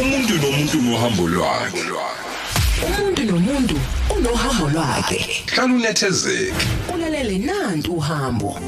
[0.00, 1.82] umuntu nomuntu nohambo lwakhe.
[2.86, 3.76] Umuntu nomuntu
[4.16, 5.18] unohambo lwakhe.
[5.46, 6.54] Hlala unethezeke.
[6.94, 8.58] Ulalele nantu uhambo.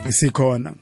[0.09, 0.73] Sikhona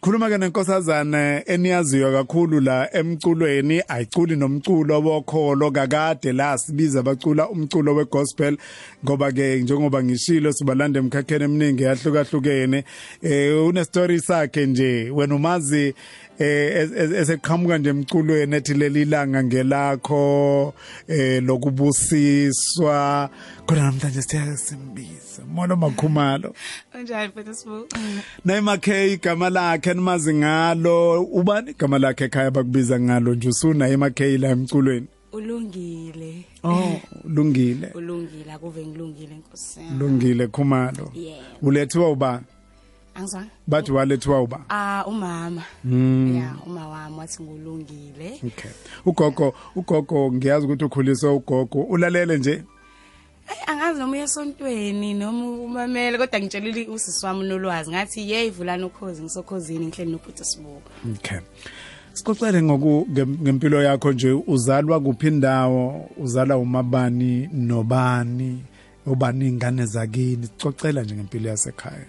[0.00, 7.94] Khuluma ke nenkosazana eniyaziyo kakhulu la emculweni ayiculi nomculo wokholo kakade la sibiza bacula umculo
[7.94, 8.56] wegospel
[9.04, 12.84] ngoba ke njengoba ngishilo sibalanda emkhakheni eminingi yahlukahlukene
[13.22, 15.94] eh une story sakhe nje wena umazi
[16.38, 20.74] eh eseqhamuka nje emculweni ethi leli langa ngelakho
[21.08, 23.30] eh lokubusiswa
[23.66, 26.54] kodwa namhlanje siyasimbiza mono makhumalo
[27.00, 27.86] Unjani mfethu sibu?
[28.44, 34.10] Naima K igama lakhe nimazi ngalo ubani igama lakhe ekhaya bakubiza ngalo nje usuna Naima
[34.10, 36.44] K la emculweni Ulungile.
[36.64, 39.80] Oh lungile Ulungile akuve ngilungile Nkosi.
[39.80, 39.98] yami.
[39.98, 41.38] lungile khumalo Yeah.
[41.62, 42.42] ulethiwa uba
[43.18, 43.44] Angizwa?
[43.66, 44.60] bathi walethiwa uba?
[44.68, 45.62] Ah umama.
[45.84, 46.34] Mm.
[46.36, 48.40] Yeah, uma wami wathi ngulungile.
[48.46, 48.70] okay.
[49.06, 51.82] Ugogo ugogo ngiyazi ukuthi ukhuliswa ugogo.
[51.82, 52.62] Ulalele nje?
[53.66, 57.90] Angazi noma uyesontweni noma umamele kodwa ngitshelile usisi wami nolwazi.
[57.90, 60.90] Ngathi yey vulana ukhozi ngisokhozini ngihleli nophuthi sibuko.
[61.16, 61.38] okay.
[62.12, 64.32] Sixoxele ngoku ngem- ngempilo yakho nje.
[64.32, 66.10] Uzalwa kuphi indawo?
[66.16, 68.62] Uzala umabani nobani?
[69.06, 70.46] Ubani ingane zakini?
[70.46, 72.04] Sixoxela nje ngempilo yasekhaya.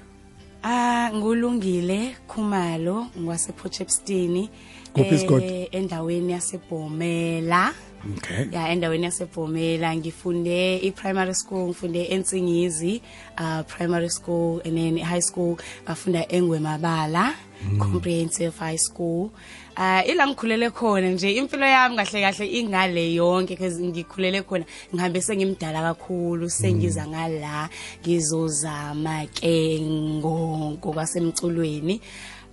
[0.63, 4.47] Ah ngulungile Khumalo ngwase Potchefstroom.
[4.93, 5.69] Kuphi isigodi?
[5.71, 7.73] endaweni yasebhomela.
[8.17, 13.01] okay ya endaweni yasebhomela ngifunde i-primary school ngifunde ensingizi
[13.39, 17.33] uh, primary school and then high school ngafunda engwemabala
[17.79, 19.31] comprehensive high school.
[19.77, 25.21] Uh, ila ngikhulele khona nje impilo yami kahle kahle ingale yonke because ngikhulele khona ngihambe
[25.21, 27.69] sengimdala kakhulu sengiza ngala
[28.03, 29.79] ngizozama ke
[30.19, 32.01] ngokwasemculweni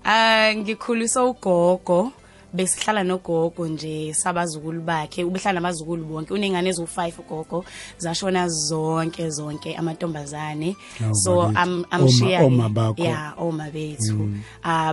[0.05, 2.12] uh, ngikhuliswa ugogo
[2.52, 7.64] besihlala nogogo nje sabazukulu bakhe ubehlala namazukulu bonke unengane ezu5 ugogo
[7.98, 10.76] zashona zonke zonke amantombazane.
[11.12, 11.42] So
[11.90, 13.02] amshiya Oma- oma bakho.
[13.02, 14.30] ya oma bethu.
[14.64, 14.92] Ah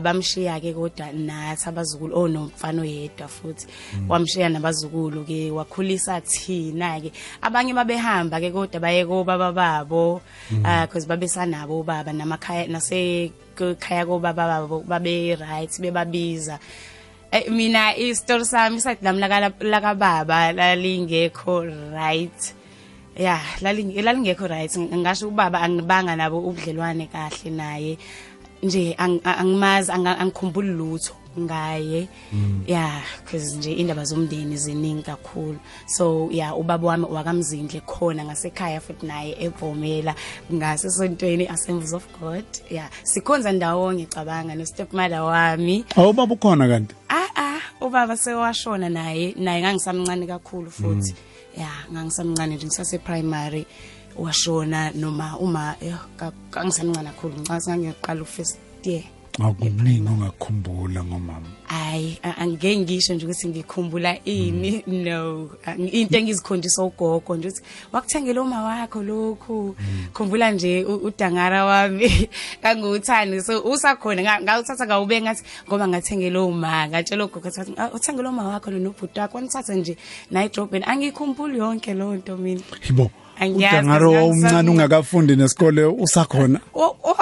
[0.59, 3.67] ke kodwa nathi abazukulu onomfana oyedwa futhi.
[4.09, 10.21] Wamshiya nabazukulu ke wakhulisa thina ke abanye babehamba ke kodwa baye kobaba babo
[10.65, 16.59] ah because babesanabo ubaba namakhaya nase khaya kobaba babo babe right bebabiza.
[17.49, 22.53] Mina istory sami sathi lami laka laka baba lalingekho right.
[23.17, 24.69] Yeah laling- lalingekho right.
[24.69, 27.97] Ngisho ubaba angibanga nabo ubudlelwane kahle naye.
[28.63, 31.13] Nje ang- angimazi anga- angikhumbuli lutho.
[31.39, 32.07] Ngaye.
[32.67, 35.57] Yeah because nje indaba zomndeni ziningi kakhulu.
[35.87, 40.15] So yeah ubaba wami wakamzindle khona ngasekhaya futhi naye evomela
[40.53, 42.45] ngasesontweni assemblies of god.
[42.69, 46.95] Yeah sikhonza ndawonye cabanga no stepmother wami awubaba ukhona kanti?
[47.09, 51.15] Ah ah ubaba sewashona naye naye ngangisamncane kakhulu futhi.
[51.57, 53.65] Ya ngangisamncane nje ngisase primary
[54.17, 59.03] washona noma uma eh, ka- kangisamncane kakhulu ngicabanga ngiqala u first year.
[59.39, 61.47] Akuningi ongakhumbula ngomama.
[61.65, 64.83] Hayi angeke ngisho nje ukuthi ngikhumbula ini.
[64.87, 65.49] No
[65.91, 69.75] into engizikhondisa ugogo nje ukuthi wakuthengela uma wakho lokhu.
[70.13, 72.29] Khumbula nje udangara wami.
[72.63, 78.29] Kanguthani so usakhona nga- ngawuthatha ngawube ngathi ngoba ngathengela uma ngatshela ugogo ukuthi "Ah, uthengela
[78.29, 79.37] uma wakho lo nobhuti wakho.
[79.37, 79.97] Wanithatha nje
[80.31, 82.61] nayi drobheni angikhumbuli yonke lo nto mina.
[82.85, 83.09] Yibo
[83.49, 86.59] udangaro omncane ungakafundi nesikole usakhona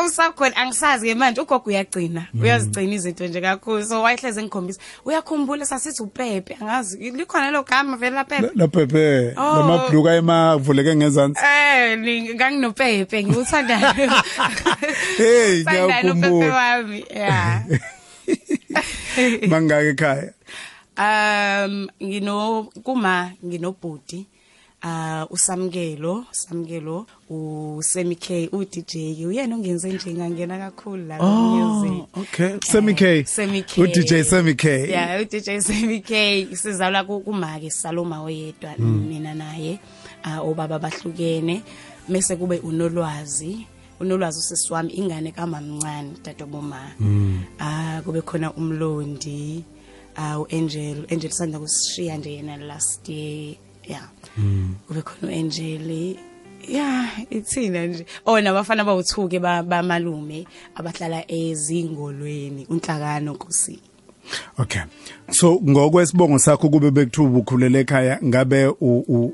[0.05, 6.03] usakhona angisazi ke manje ugogo uyagcina uyazigcina izinto nje kakhulu so wayehleze ngikhombisa uyakhumbula sasithi
[6.03, 9.55] upepe angazi likhona lo gama vele la pepe laphephe Oh.
[9.59, 11.97] lamabhluka emavuleke ngezansi Eh
[12.35, 13.87] nganginopepe ngiwuthandayo.
[15.17, 16.55] Hey, ngiyakhumbula.
[16.55, 17.05] wami.
[17.09, 17.63] Yeah.
[19.49, 20.33] mangaka ekhaya
[20.97, 24.25] Um ngino kuma nginobhudi
[24.83, 28.95] uh usamkelo samkelo uSemi K uDJ
[29.27, 32.57] uyena ongenze nje ngangena kakhulu la music okay.
[32.65, 33.23] Semi K.
[33.25, 33.81] Semi K.
[33.81, 34.69] u DJ Semi K.
[34.89, 36.47] Yeah, uDJ Semi K.
[36.55, 39.79] Sizalwa ku- kumake Saloma oyedwa mina naye
[40.23, 41.61] ah obaba bahlukene.
[42.09, 43.67] Mase kube unolwazi
[43.99, 46.91] unolwazi usisiwami ingane kamamncane dadoboma
[47.59, 49.63] ah kube khona umlondi
[50.15, 53.55] ah uAngel Angel sanda kusishiya nje yena last year.
[53.87, 54.07] Yeah
[54.87, 56.15] kube khona uAngel
[56.69, 58.05] Yeah, ithina nje.
[58.25, 60.45] Oh nabafana bawuthuke bamalume
[60.75, 63.79] abahlala ezingolweni unhlakano Nkosi.
[64.59, 64.81] okay
[65.31, 68.65] so ngokwesibongo sakho kube bekuthuba ukhulele ekhaya ngabe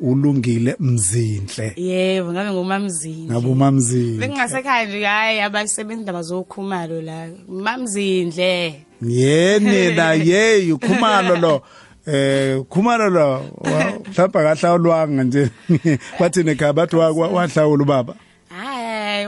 [0.02, 3.26] ulungile mzinhle Yebo, ngabe ngumamzini.
[3.32, 7.28] ngabe umamzini Bengingasekhaya nje hayi abasebenzi indaba zokhumalo la.
[7.50, 8.86] Mamzindle.
[9.02, 11.62] yene la ye ukhumalo lo
[12.08, 15.50] eh khumalo lo wa- mhlawumbe akahlawulwanga nje.
[16.20, 18.16] Bathi nekhaya bathi wa- wa- wahlawula ubaba.
[18.50, 19.28] Hayi,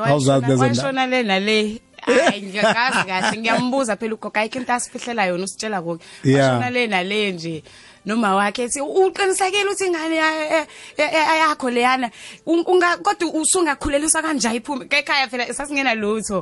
[0.69, 1.81] washona le nale.
[2.01, 6.05] Hayi ngiyakazi kahle ngiyambuza phela ugogo ayikho into asifihlela yona usitshela konke.
[6.37, 7.63] Washona le nale nje.
[8.05, 10.65] Noma wakhe ethi uqinisekile ukuthi ingane ya-
[10.97, 12.09] ya- ya- yakho leyana?
[12.45, 16.41] Kodwa usungakhuleliswa kanjani iphume ekhaya phela sasingena lutho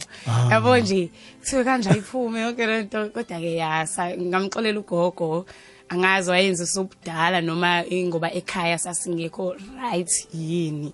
[0.52, 1.10] yabo nje
[1.42, 5.46] kuthiwe kanjani iphume yonke lento kodwa ke yasa ngamxolela ugogo.
[5.90, 10.94] Angazi wayenza sobudala noma ngoba ekhaya sasingekho right yini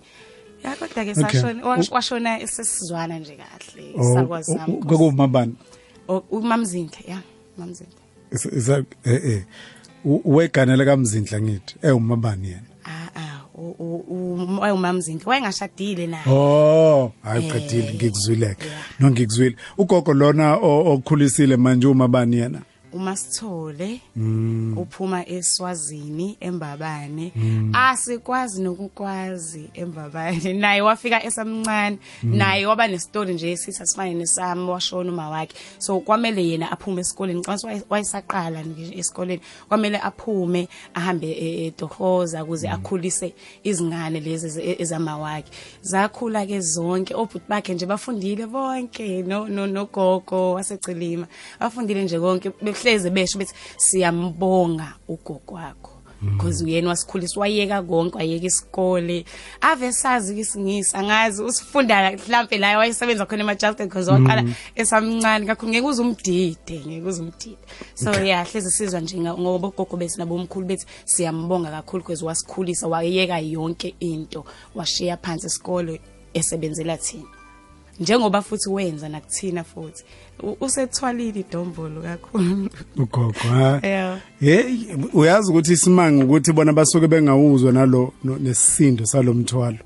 [0.64, 5.54] ya kodwa ke sashona wash- washona esesizwana nje kahle Oh, sakwazi u- u- sami kwakuvumabani
[6.30, 7.18] umamzinthe ya
[7.58, 7.96] umamzinthe
[8.32, 8.84] Is- is- eh
[9.24, 9.42] eh
[10.04, 13.40] U- weganele kamzindla ngithi umabani yena ah ah
[14.60, 18.66] wayengumamzinthe wayengashadile naye Oh, hayi qedile Eh, ngikuzwileke.
[18.66, 18.80] yeah.
[19.00, 19.56] No ngikuzwile.
[19.78, 22.62] Ugogo lona o- okhulisile manje umabani yena.
[22.94, 24.78] Umasithole Mm.
[24.78, 27.32] uphuma eswazini embabane.
[27.72, 30.52] Asikwazi nokukwazi embabane.
[30.62, 31.98] Naye wafika esamncane.
[32.22, 32.36] Mm.
[32.36, 35.54] naye waba nestory nje esithi asifane nesami washona uma wakhe.
[35.78, 37.38] So kwamele yena aphume esikoleni.
[37.40, 39.40] Ngicabanga ukuthi wayesaqala nje esikoleni.
[39.68, 45.50] Kwamele aphume ahambe e- eDohoza ukuze akhulise izingane lezi eze- ezama wakhe
[45.82, 47.14] zakhula ke zonke.
[47.14, 49.22] Obhuti bakhe nje bafundile bonke.
[49.22, 51.26] No no nogogo wasecilima.
[51.60, 52.50] Bafundile nje konke.
[52.84, 55.90] Behleze besho bethi siyambonga ugogo wakho.
[56.20, 59.24] Because uyena wasikhulisa wayeka konke wayeka isikole.
[59.60, 64.44] Ave sazi isingisi angazi usifunda mhlambe la wayesebenza khona emaJustin because waqala
[64.74, 67.58] esamncane kakhulu ngeke uzumdide ngeke uzumdide
[67.94, 72.88] so yeah hleze sizwa nje ngoba ugogo bethi nabo umkhulu bethi siyambonga kakhulu because wasikhulisa
[72.88, 74.44] wayeka yonke into
[74.74, 76.00] washiya phansi isikole
[76.34, 77.43] esebenzela thina.
[78.00, 80.04] Njengoba futhi wenza nakuthina futhi.
[80.60, 82.68] Usethwalile idombolo kakhulu.
[82.96, 83.80] Ugogo ha.
[84.40, 84.62] Hey,
[85.12, 89.78] uyazi ukuthi isimanga ukuthi bona basuke bengawuzwa nalo nesisindo salomthwalo.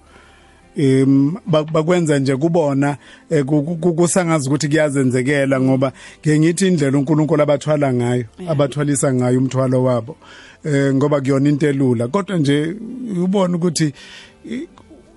[0.77, 2.97] Em bak- bakwenza nje kubona
[3.31, 5.93] eh, ku- ku- ku- kusangazi ukuthi kuyazenzekela ngoba
[6.23, 10.17] ke ngithi indlela uNkulunkulu abathwala ngayo abathwalisa ngayo umthwalo wabo
[10.65, 12.09] eh ngoba kuyona into elula.
[12.09, 12.77] Kodwa nje
[13.25, 13.93] ubona ukuthi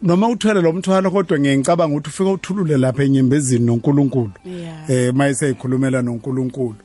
[0.01, 4.31] noma uthwele lo mthwalo kodwa ngiyengicabanga ukuthi ufika uthulule lapha enyembezini noNkulunkulu.
[4.89, 6.75] Eh mayiseyikhulumela noNkulunkulu.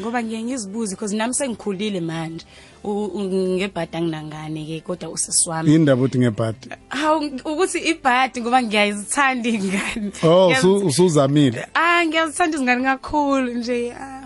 [0.00, 2.44] Ngoba ngiye ngizibuze because nami sengikhulile manje.
[2.86, 6.68] Ngebhadi anginangane ke kodwa usisiwami indaba uthi ngebhadi.
[6.88, 10.12] Hawu ukuthi ibhadi ngoba ngiyazithanda ingane.
[10.22, 10.52] Oh
[10.86, 11.66] usuzamile.
[11.74, 13.92] Ah ngiyazithanda izingane kakhulu nje.
[13.92, 14.22] Ah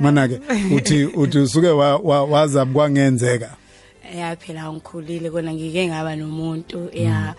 [0.00, 0.40] mana ke
[0.76, 3.56] uthi uthi usuke wa- wa- wazabi kwangenzeka.
[4.18, 6.88] Ya phela ngikhulile kona ngike ngaba nomuntu.
[6.92, 7.34] Ya.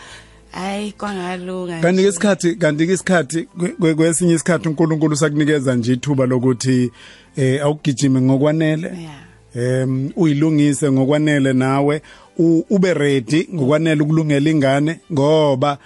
[0.53, 2.03] Hayi kwangalunga kanti nje.
[2.03, 6.91] ke isikhathi kanti ke isikhathi kwe- kwe- kwesinye isikhathi uNkulunkulu sakunikeza nje ithuba lokuthi
[7.37, 9.23] eh awugijime ngokwanele ya
[9.55, 12.01] em uyilungise ngokwanele nawe
[12.37, 15.77] u- ube ready ngokwanele ukulungela ingane ngoba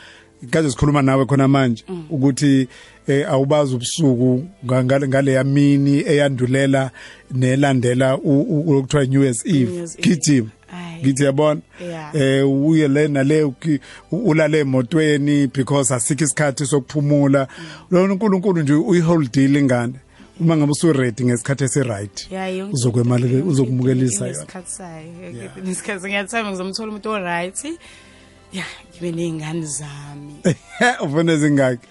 [0.49, 2.67] kaje sikhuluma nawe khona manje ukuthi
[3.07, 6.91] eh awubazi ubusuku ngale ngale yamini eyandulela
[7.31, 10.01] nelandela u- u- okuthiwa New Year's Eve Year's Eve.
[10.15, 11.01] gijima Ayi.
[11.03, 12.15] ngithi yabona Yeah.
[12.15, 13.79] eh uye lena le uki-
[14.11, 17.47] ulale emotweni because asikho isikhathi sokuphumula
[17.91, 19.93] lona uNkulunkulu nje uyiholdile ingane
[20.39, 25.07] uma ngabe usu ready ngesikhathi esi right Yeah, yonke uzokwemali into- uzokumukelisa yona ngesikhathi sayo
[25.65, 27.65] nesikhathi ngiyathemba ngizomthola umuntu o right
[28.53, 30.33] ya ngibe ney'ngane zami.
[31.03, 31.87] Ufuna zingaki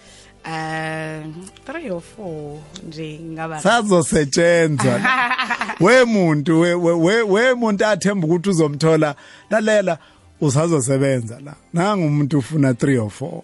[0.47, 5.01] um three or four nje ngaba sazosetshenzwa.
[5.81, 9.15] We muntu we we we muntu athemba ukuthi uzomthola.
[9.51, 9.99] Lalela
[10.41, 11.55] usazosebenza la.
[11.73, 13.43] Nanga umuntu ufuna 3 or 4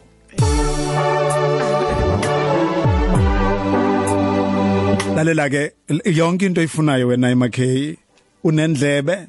[5.16, 5.72] lalela ke
[6.04, 7.98] yonke into oyifunayo wena emakheyi
[8.44, 9.28] unendlebe?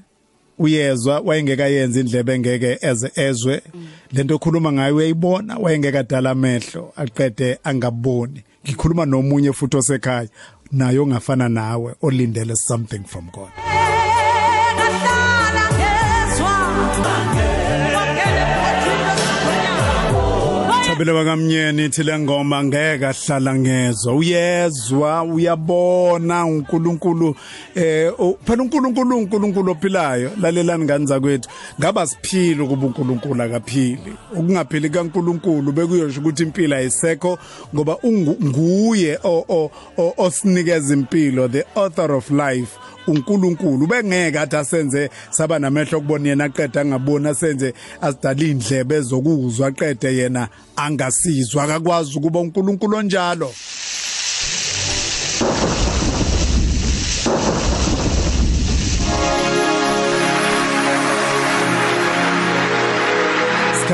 [0.63, 3.61] Uyezwa wayengeka yenza indlebe ngeke eze ezwe.
[4.11, 8.43] Lento okhuluma ngayo uyayibona wayengeka dala amehlo aqede angaboni.
[8.65, 10.29] Ngikhuluma nomunye futhi osekhaya
[10.71, 13.72] naye ongafana nawe olindele something from God.
[20.93, 24.13] Thabile bakamnyeni ithi le ngoma ngeke ahlala ngezwa.
[24.15, 27.35] Uyezwa uyabona uNkulunkulu
[27.75, 28.11] eh
[28.45, 30.31] phela uNkulunkulu uNkulunkulu ophilayo.
[30.41, 34.13] Lalelani ngani zakwethu ngaba siphilo kuba uNkulunkulu akaphili.
[34.35, 37.39] Ukungaphili kaNkulunkulu bekuyosho ukuthi impilo ayisekho
[37.75, 37.97] ngoba
[38.43, 39.71] nguye o-
[40.17, 42.77] osinikeza impilo the author of life.
[43.07, 43.87] uNkulunkulu.
[43.87, 50.47] Bengeke athi asenze saba namehlo okubona yena aqeda angaboni asenze asidala indlebe zokuzwa aqede yena
[50.75, 51.63] angasizwa.
[51.63, 53.53] Akakwazi ukuba uNkulunkulu onjalo.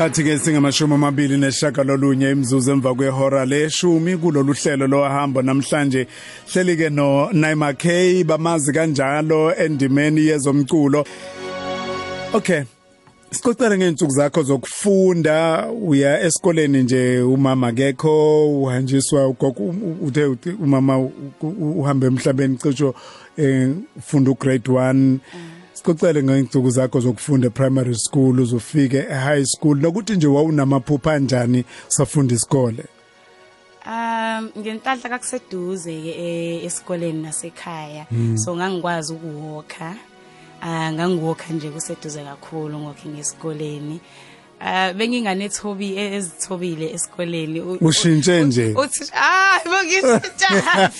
[0.00, 6.06] Isikhathi ke singamashumi amabili neshagalolunye imzuzu emva kwehora leshumi kulolu hlelo lohamba namhlanje
[6.52, 11.04] hleli ke no Naima K bamazi kanjalo endimeni yezomculo.
[12.32, 12.62] Okay
[13.30, 15.66] Sicocela ngeensuku zakho zokufunda.
[15.68, 22.94] Uya esikoleni nje umama akekho uhanjiswa ugogo uthe uthi umama u- u- uhambe emhlabeni cisho
[23.36, 25.18] eh ufunda ugrade 1
[25.80, 32.84] Sicocele ngeensuku zakho zokufunda e-primary school uzofike e-high school nokuthi nje wawunamaphupha kanjani safunda isikole?
[33.86, 38.06] Um ngenhlanhla kakuseduze ke eh, esikoleni nasekhaya.
[38.36, 39.96] So ngangikwazi ukuwalka.
[40.60, 44.00] Ah ngangiwalka nje kuseduze kakhulu ngokhe ngesikoleni.
[44.60, 47.60] Ah benginganethobi ezithobile esikoleni.
[47.80, 48.74] Ushintshe nje.
[48.76, 50.50] uthi ah bongishintsha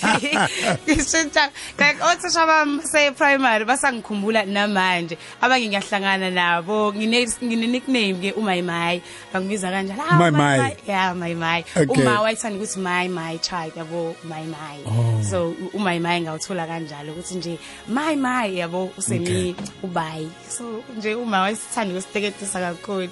[0.87, 1.49] ngishintsha
[1.79, 6.93] like othisha bami se primary basangikhumbula namanje abanye ngiyahlangana nabo.
[6.93, 9.01] Ngine ngine nickname ke uMayimayi
[9.33, 10.75] bangibiza kanjalo ah, My.
[10.87, 16.67] yeah Mayimayi uma wayithanda ukuthi my child yabo my my so u- my my ngawuthola
[16.67, 18.15] kanjalo ukuthi nje my
[18.57, 23.09] yabo usemi ubayi so nje uma wayesithanda ukusteketisa kakhulu.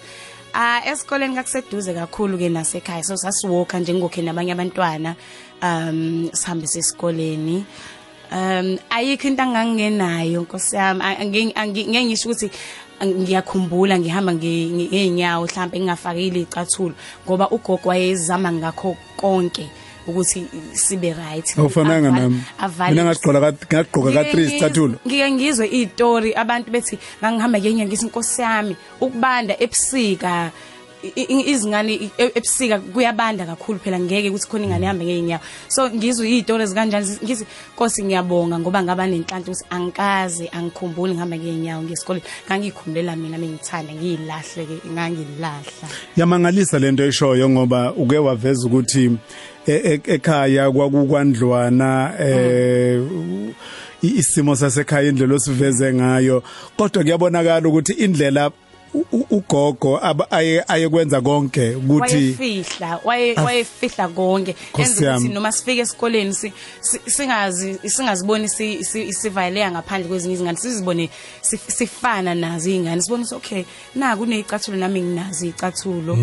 [0.53, 5.15] Ah esikoleni kakuseduze kakhulu ke nasekhaya so sasiwalka nje ngokhe nabanye abantwana
[5.61, 7.65] um sihambise esikoleni.
[8.31, 11.01] Um ayikho into angangenayo nkosi yami.
[11.01, 12.51] A- angi- angi- ngeke ngisho ukuthi
[13.05, 16.93] ngiyakhumbula ngihamba nge- nge- ngeenyawo mhlawumbe ngingafakile icathulo
[17.25, 19.69] ngoba ugogo wayezama ngakho konke.
[20.09, 21.47] Ukuthi sibe right.
[21.57, 25.65] Awufananga Avale- nami avale- mina ngagqoka ka- ngagqoka ka 3 Ngike isicathulo ngizwe- ngike ngizwe
[25.67, 28.75] izitori abantu bethi ngangihamba ngenye ngithi inkosi yami.
[29.01, 30.51] Ukubanda ebusika
[31.03, 35.41] i- i- izingane i- e- ebusika kuyabanda kakhulu phela ngeke ukuthi khona ingane ihambe ngeenyawo
[35.67, 37.07] so ngizwe izitori ezikanjani?
[37.23, 43.93] Ngithi Nkosi ngiyabonga ngoba ngaba nenhlanhla ukuthi angikaze angikhumbuli ngihamba ngeenyawo ngesikole ngangikhumbulela mina mengithanda
[43.95, 45.87] ngiyilahle ke ngangilahla.
[46.17, 53.01] Yamangalisa lento eshoyo ngoba uke waveza ukuthi e- e- ekhaya kwakukwandlwana eh
[54.03, 56.43] i- isimo sasekhaya indlela osiveze ngayo.
[56.77, 58.51] Kodwa kuyabonakala ukuthi indlela
[59.29, 64.55] ugogo aba- aye ayekwenza konke ukuthi wayefihla waye wayefihla konke.
[64.69, 65.29] Nkosi enza ukuthi yami.
[65.29, 71.09] noma sifike esikoleni si- si- singazi singaziboni si- si- sivayeleka ngaphandle kwezinye izingane sizibone
[71.41, 73.63] sif- sifana nazo izingane sibone ukuthi okay
[73.95, 76.15] na kunezicathulo nami nginazo izicathulo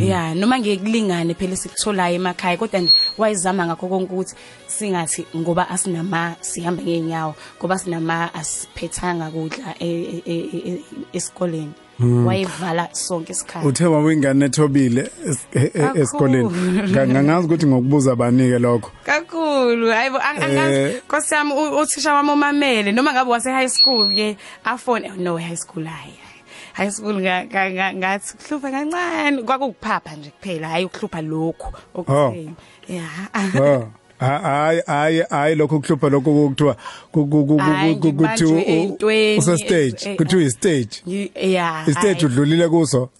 [0.00, 4.34] yeah noma ngekulingane phela sikutholayo emakhaya kodwa nje wayizama ngakho konke ukuthi
[4.66, 11.72] singathi ngoba asinama sihamba ngeenyawo ngoba sinama asiphethanga kudla e- e- e- e- esikoleni.
[12.00, 13.66] Wayevala sonke isikhathi.
[13.68, 16.00] Uthe wawingane ethobile es- e- e- Kakhulu.
[16.02, 16.48] esikoleni.
[16.90, 18.90] Nga- ngangazi ukuthi ngokubuza banike lokho.
[19.04, 19.86] Kakhulu.
[19.90, 20.44] Hayibo ang- Eh.
[20.44, 22.92] angazi Nkosi yami u- uthisha wami umamele.
[22.92, 26.14] Noma ngabe wase high school ke afone no high school hayi
[26.74, 29.42] high school nga- nga- nga- ngathi kuhlupha kancane.
[29.42, 32.54] Kwakukuphapha nje kuphela hayi ukuhlupha lokhu okutheni.
[32.88, 33.28] Yeah
[33.60, 33.86] Oh.
[34.22, 36.76] Hayi hayi hayi lokho kuhlupha lokho kuthiwa
[37.12, 38.44] kuthi
[39.38, 43.10] usa stage eh, kuthiwa i stage yeah stage udlulile kuso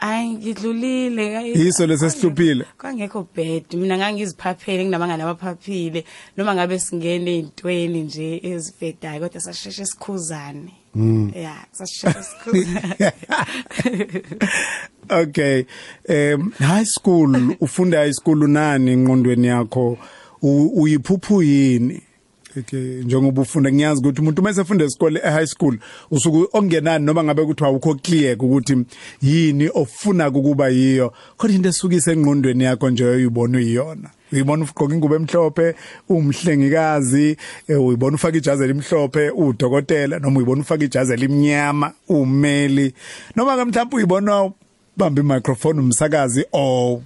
[0.00, 1.52] hayi ngidlulile.
[1.54, 2.64] Yiso lesesihluphile.
[2.78, 6.04] kwangekho bad mina ngangiziphaphele nginabangani abaphaphile
[6.36, 11.30] noma ngabe singene ey'ntweni nje ezifedayo kodwa sasheshe sikhuzane Hmm.
[11.34, 13.12] ya sasheshe sikhuzane
[15.10, 15.66] Okay.
[16.08, 19.98] Um high school ufunda high school nani ingqondweni yakho
[20.42, 22.02] uyiphuphu yini?
[22.58, 25.78] Okay njengoba ufunda ngiyazi ukuthi umuntu mase efunda esikole e high school
[26.10, 28.84] usuku ongenani noma ngabe kuthiwa awukho clear ukuthi
[29.22, 31.12] yini ofuna ukuba yiyo.
[31.36, 34.10] Kodwa into esukise engqondweni yakho nje uyibona uyiyona.
[34.32, 35.74] Uyibona ugqoka ingubo emhlophe
[36.08, 37.36] umhlengikazi
[37.68, 42.94] eh, uyibona ufaka ijazi elimhlophe udokotela noma uyibona ufaka ijazi elimnyama ummeli
[43.36, 44.50] noma mhlawumbe uyibona
[44.96, 47.02] bamba imicrophone umsakazi o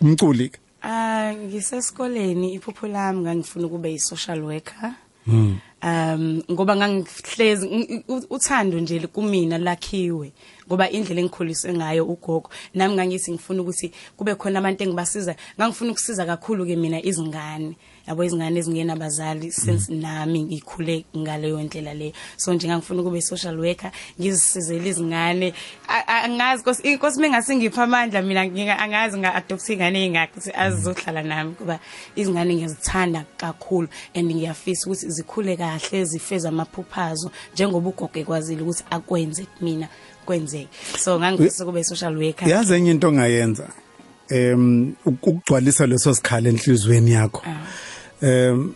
[0.00, 0.50] umculi
[0.86, 4.94] Ah ngisesikoleni iphupho lami ngangifuna ukube yi-social worker.
[5.26, 10.32] Um ngoba ngangihlezi uthando nje kumina lakhiwe
[10.68, 12.50] ngoba indlela engikhuliswe ngayo ugogo.
[12.74, 15.36] Nami ngangithi ngifuna ukuthi kube khona abantu engibasiza.
[15.58, 17.76] Ngangifuna ukusiza kakhulu ke mina izingane.
[18.06, 23.90] Yabo izingane ezingenabazali since nami ngikhule ngaleyo ndlela leyo so nje ngangifuna ukube social worker
[24.20, 25.54] ngizisizele izingane.
[25.88, 30.52] A- a- angazi inkosi inkosi mengase ngipha amandla mina nginga- angazi nga-adopt ingane ey'ngakho ukuthi
[30.54, 31.78] azizohlala nami kuba
[32.16, 39.44] izingane ngiyazithanda kakhulu and ngiyafisa ukuthi zikhule kahle zifeze amaphuphazo njengoba ugogo ekwazile ukuthi akwenze
[39.56, 39.88] kumina.
[40.24, 40.68] Kwenzeke.
[40.98, 42.48] So ngangifisa kube social worker.
[42.48, 43.68] Yazi enye into ongayenza
[44.28, 47.42] em ukugcwalisa leso sikhala enhlizweni yakho.
[48.22, 48.72] Em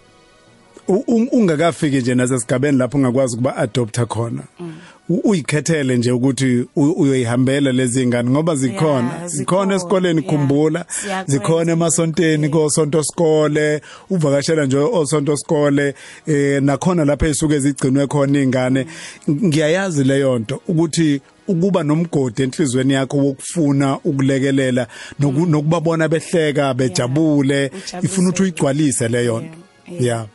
[0.89, 4.43] u- u- ungakafiki nje nasesigabeni lapho ungakwazi ukuba adopta khona.
[4.61, 4.73] U-
[5.09, 9.11] uyikhethele nje ukuthi uyoyihambela lezi ngane ngoba zikhona.
[9.27, 10.85] Zikhona esikoleni khumbula
[11.27, 15.95] zikhona emasonteni kosonto skole uvakashela nje osonto skole
[16.27, 18.87] eh nakhona lapha esuke ezigcinwe khona ingane
[19.31, 24.87] ngiyayazi leyo nto ukuthi ukuba nomgodi enhlizweni yakho wokufuna ukulekelela
[25.21, 27.71] noku- nokubabona behleka bejabule
[28.03, 29.59] ifuna ukuthi uyigcwalise leyo nto.
[30.01, 30.27] Yeah.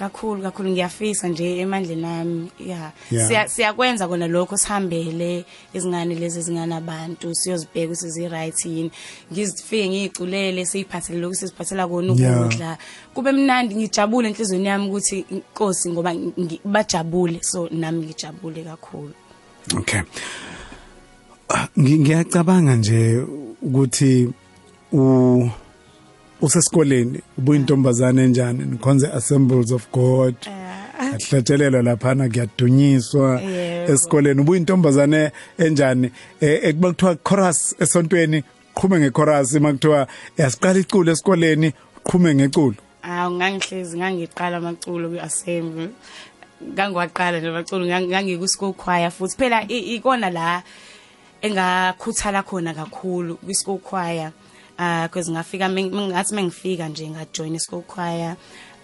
[0.00, 3.28] Kakhulu kakhulu ngiyafisa nje emandleni nami ya Yeah.
[3.28, 8.90] siya siyakwenza kona lokho sihambele izingane lezi ezingane abantu siyozibheka ukuthi zi right yini
[9.32, 12.40] ngizifike ngiyiculele siyiphathele lokho siziphathela kona Yeah.
[12.40, 12.78] ukudla
[13.14, 19.12] kube mnandi ngijabule enhlizweni yami ukuthi inkosi ngoba ngi- bajabule so nami ngijabule kakhulu
[19.78, 20.00] Okay.
[21.48, 23.24] Ah, ngi- Ngiyacabanga nje
[23.62, 24.28] ukuthi
[24.92, 25.50] u
[26.42, 30.34] usesikoleni ubuyintombazane enjani nikhonze assemblies of God.
[31.00, 33.92] Ahlatshelelwa laphana kuyadunyiswa Yebo.
[33.92, 36.10] esikoleni ubuyintombazane enjani?
[36.40, 40.06] Eh, ekuba kuthiwa chorus esontweni qhume ngechorus makuthiwa
[40.38, 41.72] yasiqala iculo esikoleni
[42.04, 42.74] qhume ngeculo.
[43.02, 45.88] Awu ngangihlezi ngangiqala amaculo kwi-assembly.
[46.72, 49.36] Ngangiwaqala nje amaculo ngang- ngangikwi-school choir futhi.
[49.36, 50.62] Phela i- ikona la
[51.42, 54.32] engakhuthala khona kakhulu kwi-school choir.
[54.80, 58.36] Uh cause ngafika meng- meng- ngathi mengifika nje ngajoin i-school choir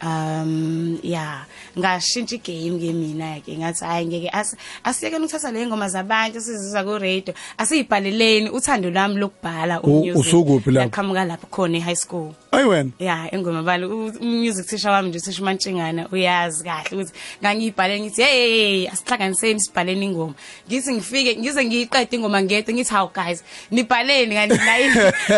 [0.02, 1.44] um yeah
[1.78, 6.84] ngashintsha igame ke mina ke ngathi hayi ngeke asi- asiyekeni ukuthatha le ngoma zabantu sizizwa
[6.84, 10.16] ku radio asiyibhaleleni uthando lwami lokubhala U- umusic.
[10.20, 10.84] usukuphi lapho?
[10.88, 12.90] Yaqhamuka lapho khona e-high school ayi wena.
[12.98, 18.88] Ya engoma bali umusic teacher wami nje usisho mantshingana uyazi kahle ukuthi ngangiyibhaleni ngithi hey
[18.88, 20.34] asihlanganiseni sibhaleni ingoma.
[20.68, 24.84] Ngithi ngifike ngize ngiyiqede ingoma ngedwa ngithi hawu guys nibhaleni kanti nayi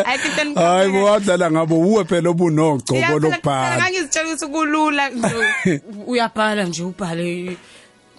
[0.06, 3.76] i think then hayi wadlala ngabo uwe phela obunogcobo lokubhala.
[3.76, 5.10] ngangizitshela ukuthi kulula.
[6.10, 7.56] Uyabhala nje ubhale.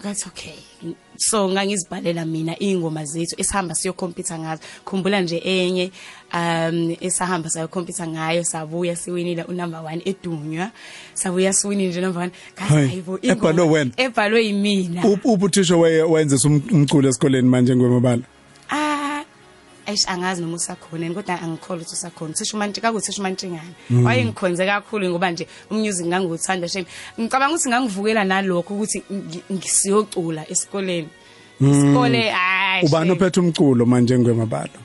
[0.02, 0.69] Ngathi okay.
[1.20, 4.62] So ngangizibhalela mina ingoma zethu esihamba siyokhompyutha ngazo.
[4.86, 5.92] Khumbula nje enye
[6.34, 10.72] um esahamba sayokhompyutha ngayo sabuya siwinile unumber 1 edunywa.
[11.14, 13.92] Sabuya siwinile nje number 1 Hayi, ngathi hayibo ebhalwe wena?
[13.98, 15.04] ebhalwe yimina.
[15.24, 18.39] Ubuthisha wayenzisa umculo esikoleni manje ngwemabala ah
[19.90, 22.34] ayish angazi noma usakhona yini, kodwa angikholwa ukuthi usakhona.
[22.34, 24.06] Thisha manje kakuthisha mantshingana Mm.
[24.06, 26.86] wayengikhonze kakhulu ngoba nje umusic ngangiwuthanda shame.
[27.20, 31.10] Ngicabanga ukuthi ngangivukela nalokho ukuthi ngi- ngisiyocula esikoleni.
[31.62, 32.88] Isikole hayi Mm.
[32.88, 34.78] ubani ophethe umculo manje ngwemabala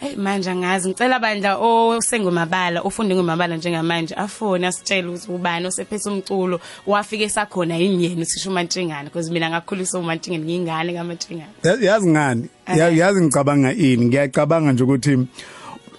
[0.00, 0.88] hey manje angazi.
[0.88, 4.14] Ngicela bandla osengomabala ofunde ngomabala njengamanje.
[4.14, 8.22] Afone asitshele ukuthi ubani osephethe umculo wafike esakhona yini yena?
[8.22, 12.48] Uthisha umantshingana because mina ngakhuliswa umantshingana ngingane kamantshingana Ya- yazi ngani?
[12.76, 14.06] Ya- yazi ngicabanga ini.
[14.06, 15.18] Ngiyacabanga nje ukuthi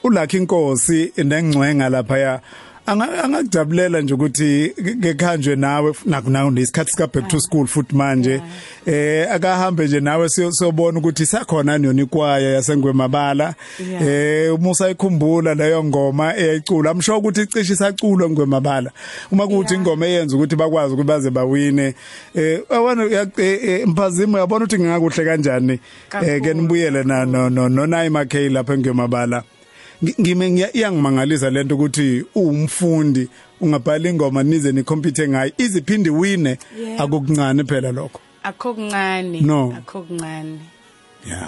[0.03, 2.41] ulakhi inkosi nengcwenga lapha anga-
[2.87, 8.41] angakujabulela nje ukuthi ke khanjwe nawe naku naku nesikhathi sika back to school futhi manje.
[8.85, 13.55] Eh akahambe nje nawe siyo- siyobona ukuthi sakhona yona ikwaya yasengwemabala.
[13.79, 14.07] Yeah.
[14.07, 16.91] eh uma usayikhumbula leyo ngoma eyayicula.
[16.91, 18.91] Amsho ukuthi icishe isaculwa ngwemabala
[19.31, 19.85] uma kuthi Yeah.
[19.85, 21.93] ingoma eyenza ukuthi bakwazi ukuthi baze bawine.
[22.35, 25.73] Eh yabona uya- eh, eh, mphazimo yabona ukuthi ngingakuhle kanjani?
[25.73, 26.53] Eh ke Kakhulu.
[26.53, 29.37] nibuyele na no no no Nayi Mackay lapha engwemabala.
[29.37, 29.56] Ngi-
[30.03, 33.29] ngime ngiya- iyangimangalisa lento ukuthi uwumfundi
[33.61, 35.51] ungabhala ingoma nize nicompete ngayo.
[35.57, 36.57] Iziphinde wine
[36.97, 38.19] akukuncane phela lokho.
[38.43, 39.39] Akho kuncane
[39.77, 40.59] akho kuncane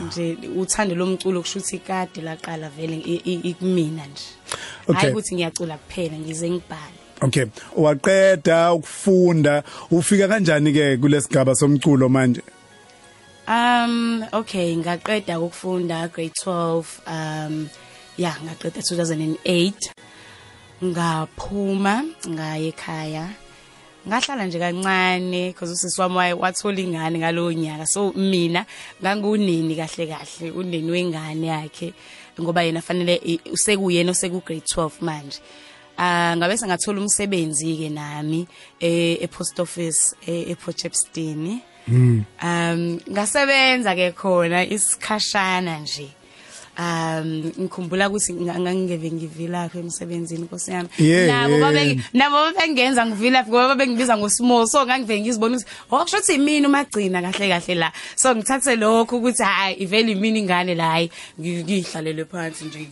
[0.07, 2.97] nje uthando lomculo kushuthi ikade laqala vele
[3.43, 4.23] ikumina nje.
[4.93, 6.99] Hayi ukuthi ngiyacula kuphela ngize ngibhale.
[7.21, 7.45] Okay.
[7.75, 12.41] Waqeda ukufunda ufika kanjani ke kulesigaba somculo manje?
[13.47, 17.67] Um okay ngaqeda ukufunda grade 12 um
[18.19, 19.95] yeah ngaqeda 2008
[20.83, 21.95] ngaphuma
[22.27, 23.25] ngaya ekhaya.
[24.07, 27.85] Ngahlala nje kancane because usisi wami waye- wathola ingane ngalowo nyaka.
[27.87, 28.65] So mina
[29.01, 31.93] ngangunini kahle kahle unini wengane yakhe
[32.39, 33.15] ngoba yena fanele
[33.51, 35.39] usekuyena oseku grade 12 manje.
[35.97, 38.47] Ah ngabe sengathola umsebenzi ke nami
[38.79, 46.07] e post office e Potchefstroom um ngasebenza ke khona isikhashana nje.
[46.79, 47.27] Um
[47.59, 50.89] ngikhumbula ukuthi nga- ngangingeve ngivilaphi emsebenzini nkosi yami.
[50.97, 51.73] Yeah, nabo yeah.
[51.73, 56.67] babe nabo babengenza ngivilaphi ngoba babengibiza ngosimo so ngangivele ngizibona ukuthi oh kusho ukuthi imini
[56.67, 57.91] umagcina kahle kahle la.
[58.15, 62.87] So ngithathe lokho ukuthi hayi ivele imini ingane la hayi ngi- ngihlalele phansi nje.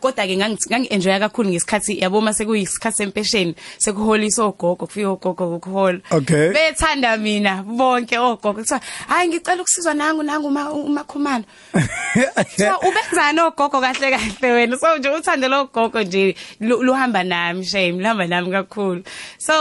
[0.00, 6.52] Kodwa ke ngangi-enjoya kakhulu ngesikhathi yabo uma sekuyisikhathi sempesheni sekuholiswa ogogo kufika ogogo ukuhola Okay.
[6.52, 8.60] bethanda mina bonke ogogo.
[8.60, 11.44] Kuthiwa hayi ngicela ukusizwa nangu nangu uma- umakhumalo.
[11.72, 14.76] Kuthiwa ubenzani ogogo kahle kahle wena?
[14.78, 19.02] So nje uthando logogo nje lu- luhamba nami shame luhamba nami kakhulu.
[19.38, 19.52] So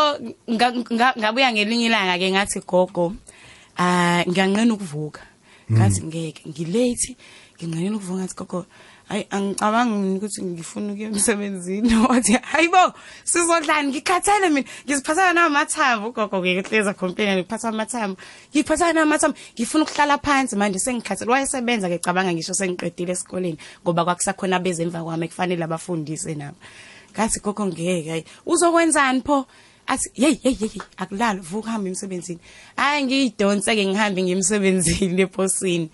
[0.52, 3.14] nga- nga- ngabuya ngelinye ilanga ke ngathi gogo
[3.78, 5.22] ah ngiyanqena ukuvuka.
[5.72, 7.16] Ngathi ngeke ngilate.
[7.58, 8.66] Nginqenela ukuvuka ngathi gogo
[9.10, 13.90] hayi angicabangi ukuthi ngifuna ukuya emsebenzini wathi hayibo sizodlani?
[13.90, 14.68] Ngikhathele mina.
[14.86, 18.18] Ngiziphathana namathambo ugogo ke hleza complain ngiphatha amathambo.
[18.52, 21.32] Ngiphathana namathambo ngifuna ukuhlala phansi manje sengikhathele.
[21.32, 26.58] Wayesebenza ke cabanga ngisho sengiqedile esikoleni ngoba kwakusakhona bezemva kwami kufanele abafundise nabo.
[27.14, 29.46] Ngathi gogo ngeke hayi uzokwenzani pho?
[29.86, 32.40] Athi hey hey hey akulala vuka hamba emsebenzini.
[32.78, 35.90] Hayi ngiyidonse ke ngihambe ngiyemsebenzini eposini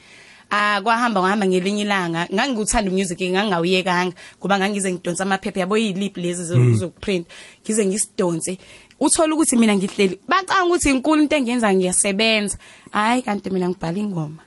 [0.52, 2.28] Ah kwahamba ngahamba ngelinye ilanga.
[2.34, 5.60] Ngangikuthanda music ngangawuyekanga ngoba ngangize ngidonsa amaphepha.
[5.60, 6.44] Yabo yilip lezi
[6.76, 7.28] zokuprint
[7.64, 8.58] ngize ngisidonse.
[9.00, 12.58] Uthola ukuthi mina ngihleli bacanga ukuthi inkulu into engiyenza ngiyasebenza.
[12.92, 14.44] Hayi kanti mina ngibhala ingoma.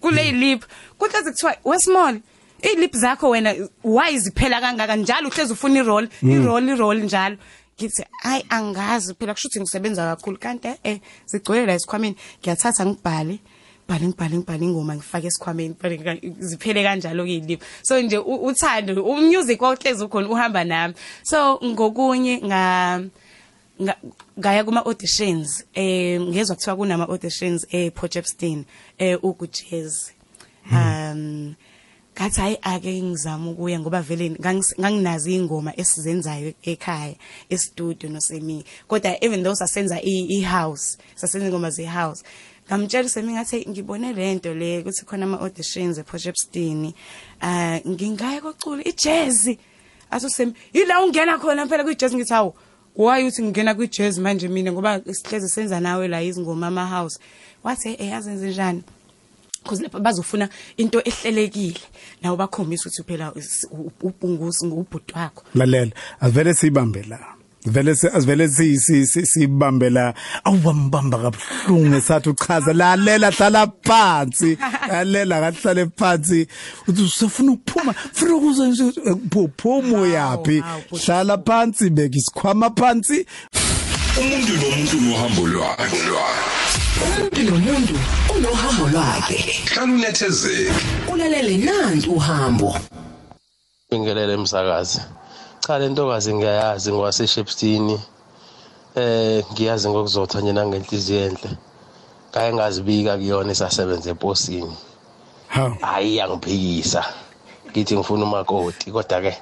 [0.00, 0.64] Kule lip
[0.98, 2.20] kuhlezi kuthiwa wesmall
[2.62, 4.96] ilip zakho wena why ziphela kangaka?
[4.96, 6.08] Njalo uhlezi ufuna i-roll?
[6.22, 7.36] I-roll i-roll njalo.
[7.76, 10.38] Ngithi hayi angazi phela kusho ukuthi ngisebenza kakhulu.
[10.38, 12.16] Kanti eh zigcwele la esikhwameni.
[12.40, 13.38] Ngiyathatha ngibhale.
[13.90, 15.74] Bhale ngibhale ngibhale ingoma ngifake esikhwameni
[16.38, 20.94] ziphele kanjalo ke iliphu so nje uthando umusic wawuhlezi ukhona uhamba nami.
[21.22, 23.02] So ngokunye nga
[23.82, 23.98] nga-
[24.38, 28.64] ngaya kuma auditions eh ngezwe kuthiwa kunama auditions eh Potchefstroom
[28.98, 30.12] eh uku jazz.
[30.72, 31.54] Um
[32.14, 34.30] ngathi hayi ake ngizama ukuya ngoba vele
[34.80, 37.14] nganginazi ingoma esizenzayo ekhaya
[37.48, 38.64] e-studio nosemi.
[38.88, 42.22] Kodwa even though sasenza i- i-house sasenza ingoma ze-house
[42.70, 46.92] ngamtshela usemi ngathi ngibone lento le ukuthi khona ama-auditions e-Potchefstroom
[47.42, 49.48] uh ngingaya kocula i-jazz
[50.10, 52.54] athi usemi yila ungena khona phela kwi-jazz ngithi hawu
[52.96, 57.18] why uthi ngingena kwi-jazz manje mina ngoba sihleze senza nawe la izingoma ama-house
[57.64, 58.82] wathi eh azenze njani
[59.62, 61.80] because lapha bazofuna into ehlelekile
[62.22, 67.18] nawo bakhombisa ukuthi phela is- u- ubungusi ngubhuti wakho lalela avele sibambe la
[67.66, 74.56] vele si- asivele si- si- si- sibambe la awubambamba kabuhlungu esathi uchaza lalela hlala phansi
[74.88, 76.46] lalela kahlale phansi.
[76.88, 78.82] Uthi usafuna ukuphuma funa ukuze nje
[80.62, 81.04] hawu, bhuti.
[81.06, 83.26] hlala phansi beka isikhwama phansi.
[84.20, 85.98] Umuntu nomuntu nohambo lwakhe.
[87.04, 87.94] Umuntu nomuntu
[88.36, 89.36] unohambo lwakhe.
[89.74, 90.72] Hlala unethezeke.
[91.12, 92.76] Ulalele nanti uhambo.
[93.90, 95.00] Bingelele emsakazi
[95.60, 98.00] cha le ntokazi ngiyayazi ngwaseshepstini
[98.94, 101.50] eh ngiyazi ngokuzotha nje nangenhliziyo enhle.
[102.32, 104.76] Kaye ngazibika kuyona isasebenza eposini.
[105.48, 105.74] Hawu.
[105.80, 107.04] Hayi yangiphikisa
[107.70, 109.36] ngithi ngifuna umakoti kodwa ke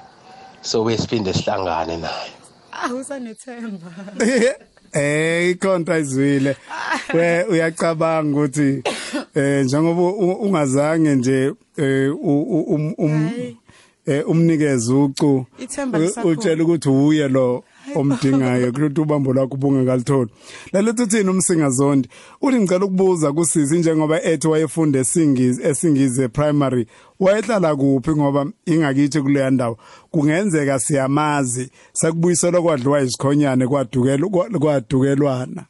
[0.61, 2.31] sobe siphinde sihlangane naye.
[2.71, 3.87] Ah usanethemba.
[4.93, 6.55] Eh ikhonto ayizwile.
[7.13, 8.83] We uyacabanga ukuthi
[9.35, 10.01] eh njengoba
[10.45, 13.31] ungazange nje eh u- u- um
[14.27, 15.45] umnikeze ucu
[16.23, 17.63] utshela ukuthi uye lo
[17.95, 20.29] omdingayo kuthi ubambo lakho ubungakalithola.
[20.73, 22.09] Lalethu thina umsingazondi?
[22.41, 26.87] Uthi ngicela ukubuza kusisi njengoba ethi wayefunda esingizi esingize primary
[27.19, 28.11] wayehlala kuphi?
[28.11, 29.77] Ngoba ingakithi kuleya ndawo
[30.11, 31.69] kungenzeka siyamazi.
[31.93, 35.65] Sakubuyiselwa kwadliwa isikhonyane kwadukelwa kwadukelwana.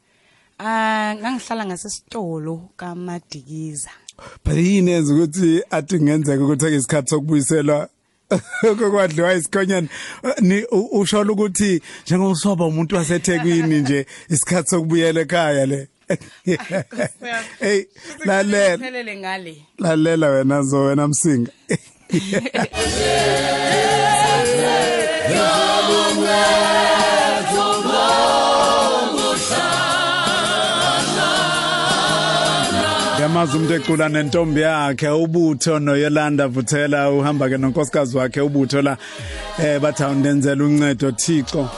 [0.58, 3.90] Ah ngangihlala ngasesitolo kaMadikiza.
[4.44, 7.88] but yini yenza ukuthi athi kungenzeka ukuthi akuyisikhathi sokubuyiselwa
[8.78, 9.88] kokwadliwa isikhonyane
[10.40, 15.88] ni u- ushola ukuthi njengosoba umuntu waseThekwini nje isikhathi sokubuyela ekhaya le.
[17.60, 17.84] Hey
[18.24, 18.78] lalela.
[18.78, 19.56] Phelele ngale.
[19.78, 21.50] lalela wena zo wena msinga.
[33.20, 38.96] yamazi umuntu ecula nentombi yakhe ubutho noyolanda vuthela uhamba ke nonkosikazi wakhe ubutho la
[39.58, 41.10] eh bathawundenzela uncedo.
[41.12, 41.68] Thixo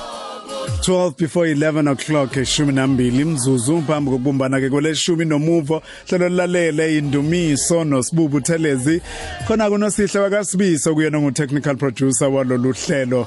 [0.83, 7.85] 12 before 11 o'clock eshumi nambili imzuzu phambi kokubumbana ke kweleshumi nomuvo hlelo lilalele indumiso
[7.85, 9.03] nosibubu thelezi
[9.47, 13.27] khona kunosihle wakasibiso kuyena ngu-technical producer walolu hlelo.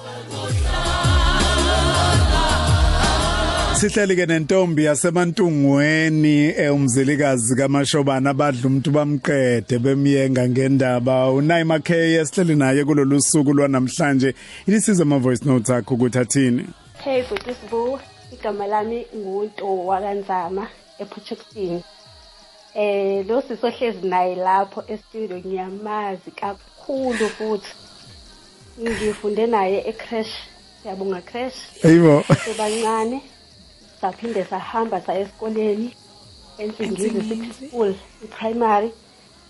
[3.76, 12.56] Sihleli ke nentombi yasemantungweni eh, umzilikazi kamashobana abadla umuntu bamqede bemyenga ngendaba unayima k esihleli
[12.56, 14.36] naye kulolu suku lwanamhlanje
[14.68, 16.66] ilisize ama voice notes akho ukuthi athini
[17.04, 18.00] Hey Butisibu,
[18.34, 20.68] igama lami nguNto wakanzama
[21.00, 21.84] ePortuguese.
[22.76, 27.76] Eh lo sisohlezi naye lapho e-studio ngiyamazi kakhulu futhi.
[28.82, 30.34] Ngifunde naye e-crash.
[30.82, 31.56] Siyabonga crash.
[31.82, 32.24] Hayibo.
[32.46, 33.22] Sebancane
[34.06, 35.90] saphinde sahamba saya esikoleni
[36.58, 38.92] ensingizi sixth school i-primary.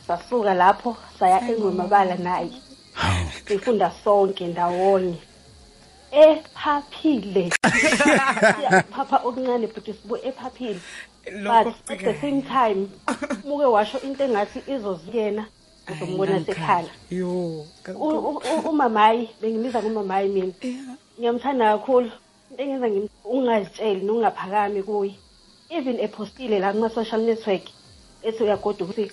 [0.07, 2.51] Sasuka lapho saya engwemabala naye.
[3.47, 5.17] Sifunda sonke ndawonye.
[6.11, 7.49] Ephaphile.
[8.91, 10.79] Phapha okuncane but sibu ephaphile.
[11.43, 12.89] But at the same time
[13.45, 15.45] muke washo into engathi izoziyena
[15.91, 16.89] uzombona sekhala.
[17.09, 17.65] Yo.
[17.95, 20.53] U- u- u- umamayi bengimiza kumamayi mina.
[21.19, 22.11] Ngiyamthanda kakhulu.
[22.57, 25.15] Into engenza ungazitsheli nokungaphakami kuye.
[25.69, 27.63] Even epostile la kuma-social network
[28.23, 29.11] ethi uyagoda ukuthi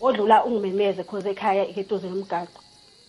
[0.00, 2.60] odlula ungimemeze cause ekhaya ikeduze nomgaqo.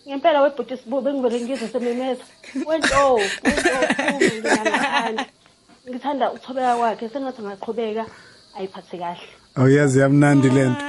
[0.06, 2.24] Ngempela webhuti sibu bengivele ngizwe sememeza
[2.66, 3.20] wento
[5.88, 8.06] ngithanda ukuthobeka kwakhe sengathi ngaqhubeka
[8.56, 9.28] ayiphathe kahle.
[9.56, 10.84] Awuyazi yamnandi lento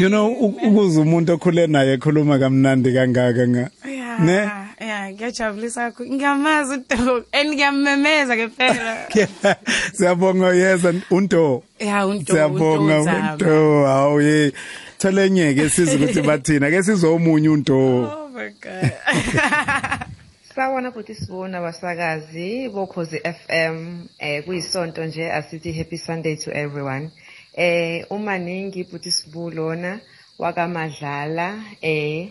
[0.00, 3.70] you know ukuze umuntu okhule naye ekhuluma kamnandi kangaka nga
[4.18, 4.32] ne?
[4.32, 6.14] Yeah, yeah, ngiyajabulisa kakhulu.
[6.14, 9.08] Ngiyamazi uDog and ngiyamemeza ke phela.
[9.96, 12.32] siyabonga yeza unto Yeah, uNto.
[12.32, 14.52] siyabonga unto hawu ye
[14.98, 18.92] tholenyeke siza ukuthi bathina ke sizwe omunye unto Oh my god.
[20.54, 27.10] Sawona futhi sibona abasakazi bokhozi FM eh kuyisonto nje asithi happy sunday to everyone
[27.56, 30.00] eh uma ningi futhi sibulona
[30.38, 32.28] wakamadlala eh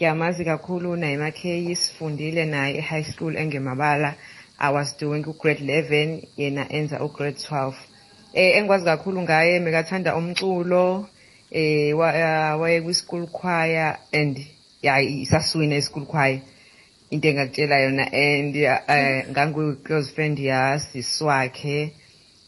[0.00, 4.14] ngiyamazi kakhulu Naima K sifundile naye e-high school engemabala.
[4.58, 7.74] I was doing ugrade 11 yena enza ugrade 12
[8.34, 11.06] eh engikwazi kakhulu ngaye mekathanda umculo
[11.50, 14.40] eh wa- waye kwi-school choir and
[14.82, 16.40] ya isaswina e-school choir.
[17.10, 21.92] Into engakutshela yona and eh ngangu-close friend yasiswakhe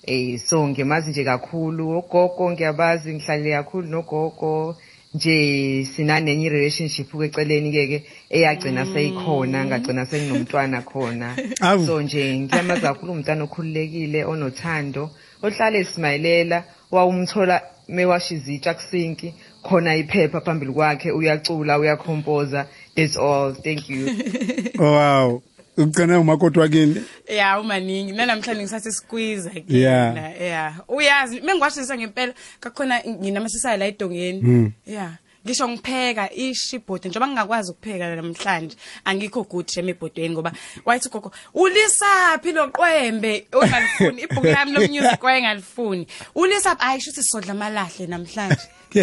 [0.06, 1.98] eh so ngimazi nje kakhulu.
[1.98, 4.76] Ogogo ngiyabazi ngihlalele kakhulu nogogo.
[5.14, 11.36] Nje sinanenye i-relationship kweceleni ke ke eyagcina seyikhona ngagcina senginomntwana khona.
[11.60, 11.86] Awu.
[11.86, 15.10] so nje ngiyamazi kakhulu umntwana okhululekile onothando
[15.42, 23.52] ohlala esimayilela wawumthola mewasha izitsha kusinki khona iphepha phambili kwakhe uyacula uyakhompoza that's all.
[23.52, 24.08] Thank you.
[24.78, 25.42] Oh wow.
[25.76, 28.12] Ugcina umakoti wakini Yeah, umaningi.
[28.12, 29.64] Nanamhlanje ngisathi squeeze ke.
[29.68, 30.40] Yeah.
[30.40, 30.74] Yeah.
[30.88, 34.72] Uyazi mengiwashisa ngempela kakhona nginamasisayo la edongeni.
[34.86, 35.12] Yeah.
[35.46, 40.52] Ngisho ngipheka ishibhodi njengoba ngingakwazi ukupheka namhlanje angikho good shame ebhodweni ngoba
[40.84, 47.52] wayithi gogo ulisaphi lo qwembe ongalifuni ibhuku lami lo music wayengalifuni ulisaphi ayisho ukuthi sodla
[47.52, 48.66] amalahle namhlanje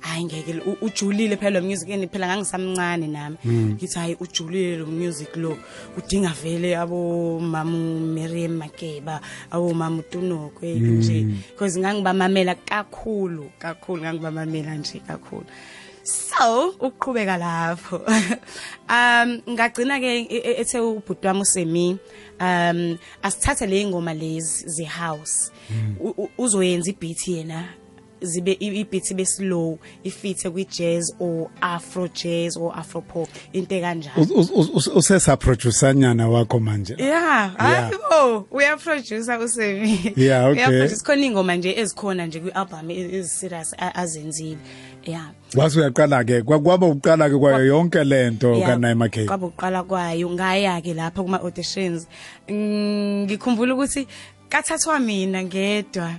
[0.00, 3.36] hayi ngeke ujulile phela lo music yeni phela ngangisamncane nami.
[3.44, 5.56] Ngithi hayi ujulile lo music lo
[5.96, 11.26] udinga vele abo mamu Miriam Makeba abo mamu Tunokwe nje.
[11.50, 15.46] Because ngangibamamela kakhulu kakhulu ngangibamamela nje kakhulu.
[16.08, 18.00] So ukuqhubeka lapho.
[18.88, 21.98] Um ngagcina ke ethe ubhuti wami usemi
[22.40, 25.50] um asithathe le ngoma lezi ze house
[26.00, 27.68] u- uzoyenza ibeat yena.
[28.22, 33.80] Zibe i- ibeat be slow ifithe kwi jazz or afro jazz or afro pop into
[33.80, 34.26] kanjalo
[34.94, 37.56] usesa producer nyana wakho manje Yeah, Yeah.
[37.56, 40.12] hayibo uyaproducer usemi.
[40.16, 40.62] Yeah, okay.
[40.68, 44.58] Uyaproduce khona ingoma nje ezikhona nje kwi-album ezi serious a- azenzile.
[45.06, 45.30] Yeah.
[45.56, 49.82] wase uyaqala ke kwa- kwaba uqala ke kwayo yonke lento Yeah, kaNaima K Kwaba uqala
[49.82, 52.06] kwayo ngaya ke lapha kuma auditions.
[52.48, 54.06] Mm, Ngikhumbula ukuthi
[54.48, 56.14] kathathwa mina ngedwa.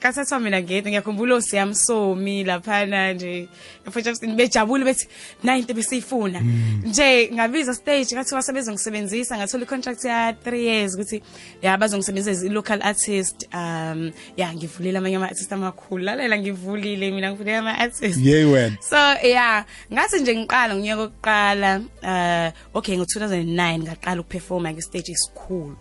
[0.00, 3.48] Kathathwa mina ngedwa ngiyakhumbula osiyami somi lapha nje.
[3.86, 5.06] Mfowethu bejabule bethi
[5.42, 6.40] na into besiyifuna.
[6.84, 11.22] Nje ngabiza stage ngathi wasebezongisebenzisa ngathola icontract ya 3 years ukuthi
[11.62, 17.30] ya bazongisebenzisa as local artist um ya ngivulela amanye ama artist amakhulu lalela ngivulile mina
[17.30, 23.78] ngivulela ama artist yey wena so yeah ngathi nje ngiqala ngonyaka oqala uh okay ngo2009
[23.78, 25.76] ngaqala ukuperforma ke stage esikhulu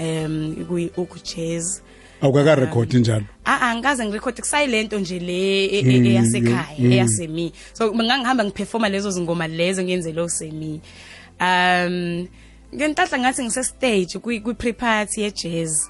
[0.00, 1.18] um kuyi uku
[2.20, 3.24] jazz awukaka record njalo?
[3.44, 7.52] Ah ah ngikaze ngirecord kusayilento nje le e- e- eyasekhaya eyasemi.
[7.72, 10.80] So ngangihamba ngiperforma lezo zingoma lezo ngiyenzele osemi
[11.40, 12.26] um
[12.74, 15.88] ngentahla ngathi ngise stage kwi pre party ye jazz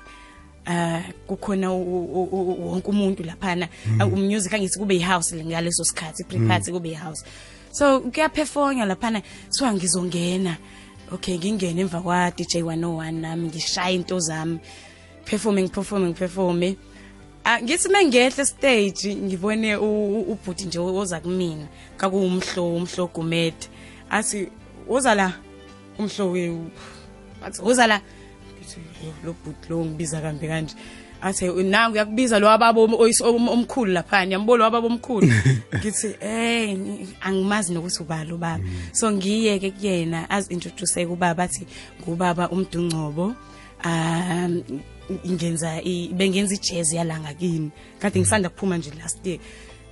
[0.66, 3.68] uh kukhona u- u- wonke umuntu laphana.
[4.00, 7.24] Umusic angithi kube ihouse ngaleso sikhathi pre party kube ihouse.
[7.72, 9.22] So kuyaperforma laphana.
[9.50, 10.56] So ngizongena
[11.12, 14.58] okay ngingene emva kwa DJ 101 nami ngishaya into zami.
[15.30, 16.76] Performing performing performe
[17.44, 23.68] Ah ngithi mengehla stage ngibone ubhuti nje oza kumina kakuumhlo umhlo Gumede
[24.10, 24.48] athi
[24.88, 25.32] uza la
[25.98, 26.58] umhlo we
[27.42, 28.00] athi uza la.
[28.58, 30.74] Ngithi "Yo, lo bhuti lo ngibiza kambe kanje.
[31.22, 35.26] Athi nangu uyakubiza lo ababo omkhulu lapha yambolo ababo omkhulu.
[35.78, 36.76] Ngithi eh
[37.20, 41.66] angimazi nokuthi ubalo baba so ngiye ke kuyena as introduce kubaba athi
[42.02, 43.34] ngubaba umdungcobo
[43.84, 44.62] um
[45.26, 45.80] ngenza
[46.12, 47.70] bengenza ijazz yalanga kini.
[47.98, 49.38] Kade ngisanda kuphuma nje last year.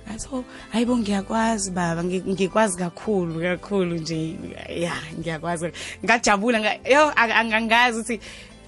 [0.07, 4.35] Ngathi oh hayibo ngiyakwazi baba ngi- ngikwazi kakhulu kakhulu nje.
[4.69, 5.71] Ya ngiyakwazi
[6.05, 8.19] ngajabula nga- yo ang- ang- angazi ukuthi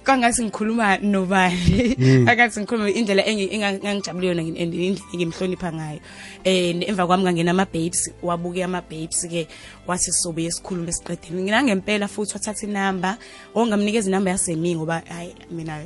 [0.02, 1.96] kangasi ngikhuluma nobani.
[2.30, 6.00] Akathi ngikhuluma indlela engangijabule yona and indlela engimhlonipha ngayo.
[6.44, 9.46] Eh emva kwami ngangena ama babes wabuke ama babes ke
[9.86, 13.16] wathi sobe yesikhulumo esiqedile nginangempela futhi wathatha inamba
[13.54, 15.84] ongamnikeza inamba yasemi ngoba hayi mina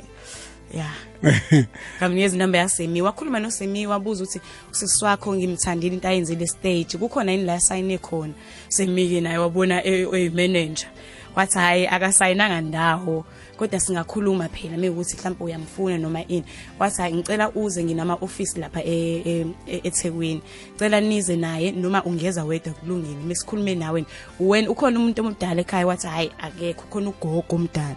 [0.75, 0.91] ya.
[1.97, 6.97] Ngamnikeza inamba yasemi wakhuluma nosemi wabuza ukuthi usisi wakho ngimthandile into ayenzile stage.
[6.97, 8.33] Kukhona yini la sayine khona?
[8.69, 10.87] Semike naye wabona eyi manager.
[11.35, 13.25] Wathi hayi akasayinanga ndawo
[13.57, 14.77] kodwa singakhuluma phela.
[14.77, 16.43] Mekuthi mhlawumbe uyamfuna noma ini.
[16.79, 20.41] Wathi hayi ngicela uze nginama office lapha e- e- e- eThekwini.
[20.79, 24.05] Cela nize naye noma ungeza wedwa kulungile mesikhulume nawe
[24.39, 26.83] wena ukhona umuntu omdala ekhaya wathi hayi akekho.
[26.89, 27.95] Khona ugogo omdala.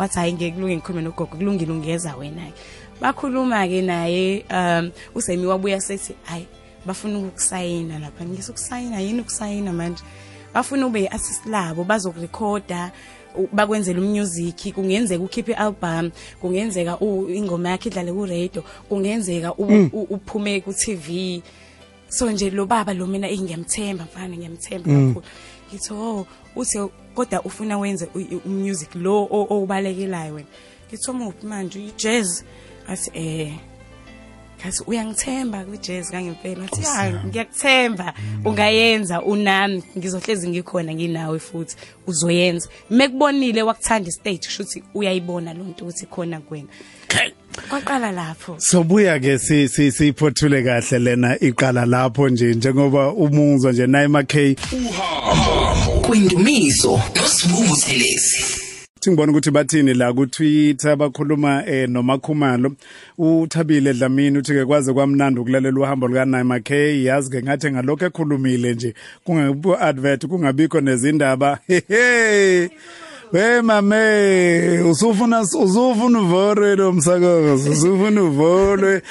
[0.00, 2.52] Wathi hayi ngeke kulunge ngikhulume nogogo kulungile ungeza wena ke
[3.00, 6.46] bakhuluma ke naye um usemi wabuya sethi hayi
[6.86, 10.02] bafuna ukusayina lapha ngise ukusayina yini ukusayina manje?
[10.54, 12.90] Bafuna ube assist labo bazokurekhoda
[13.52, 16.10] bakwenzela umusic kungenzeka ukhiphe album
[16.40, 16.98] kungenzeka
[17.30, 21.42] ingoma yakhe idlale ku radio kungenzeka u- uphume ku TV
[22.08, 25.22] so nje lo baba lo mina ngiyamthemba mfana ngiyamthemba kakhulu.
[25.70, 26.78] Ngithi oh uthi
[27.14, 30.48] kodwa ufuna wenze u- u- music lo owubalekelayo wena.
[30.88, 31.78] Ngithi omuphi manje?
[31.78, 32.42] I-jazz
[32.88, 33.52] athi eh
[34.60, 36.64] ngathi uyangithemba kwi-jazz kangempela.
[36.64, 38.14] Ngathi ya ngiyakuthemba.
[38.44, 39.82] Ungayenza unami.
[39.98, 41.76] Ngizohlezi ngikhona nginawe futhi.
[42.06, 42.68] Uzoyenza.
[42.90, 46.68] Mekubonile wakuthanda istage kushuthi uyayibona lo nto ukuthi khona kuwena
[47.68, 48.56] kwaqala lapho.
[48.58, 54.56] Sobuya ke si si siphothule kahle lena iqala lapho nje njengoba umuzwa nje Naima K
[54.72, 58.60] uhambo kwindumiso nosibuthelezi
[59.00, 62.72] Singibona ukuthi bathini la ku Twitter bakhuluma eh nomakhumalo.
[63.18, 68.04] Uthabile Dlamini uthi ke kwaze kwamnandi ukulalela uhambo luka Naima K yazi ke ngathi ngalokho
[68.04, 68.94] ekhulumile nje
[69.24, 71.58] kungabu advert kungabikho nezindaba.
[71.66, 72.70] Hehe
[73.32, 79.02] We mame usufuna usufuna uvore lo msakazo usufuna uvole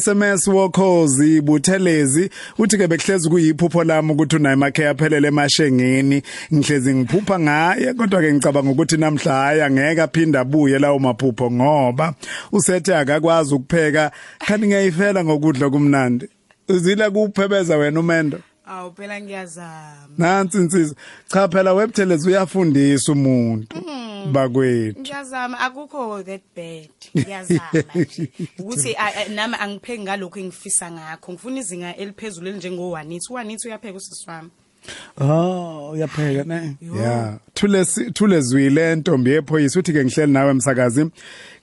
[0.00, 6.22] SMS wokhozi buthelezi uthi ke bekuhlezi kuyiphupho lami ukuthi unayo makhe aphelele emashengeni.
[6.54, 12.14] Ngihlezi ngiphupha ngaye kodwa ke ngicabanga ukuthi namhla haya ngeke aphinda abuye lawo maphupho ngoba
[12.52, 14.10] usethe akakwazi ukupheka.
[14.46, 16.28] Kanti ngiyayifela ngokudla kumnandi?
[16.68, 18.38] Uzila kuphebeza wena umendo?
[18.66, 20.08] Awu phela ngiyazama.
[20.18, 20.96] Nansi insizwa
[21.28, 23.76] cha phela webthelezi uyafundisa umuntu
[24.32, 25.00] bakwethu.
[25.00, 25.58] Ngiyazama.
[25.60, 26.88] Akukho that bad.
[27.18, 28.28] Ngiyazama nje.
[28.58, 31.32] Ukuthi a- a- nami angipheki ngalokho engifisa ngakho.
[31.32, 34.50] Ngifuna izinga eliphezulu elinjengo wanithi wanithi uyapheka usisi wami?
[35.20, 36.76] Oh uyapheka ne?
[36.80, 39.78] Yeah thule thule zwile ntombi yephoyisa.
[39.80, 41.06] Uthi ke ngihleli nawe emsakazi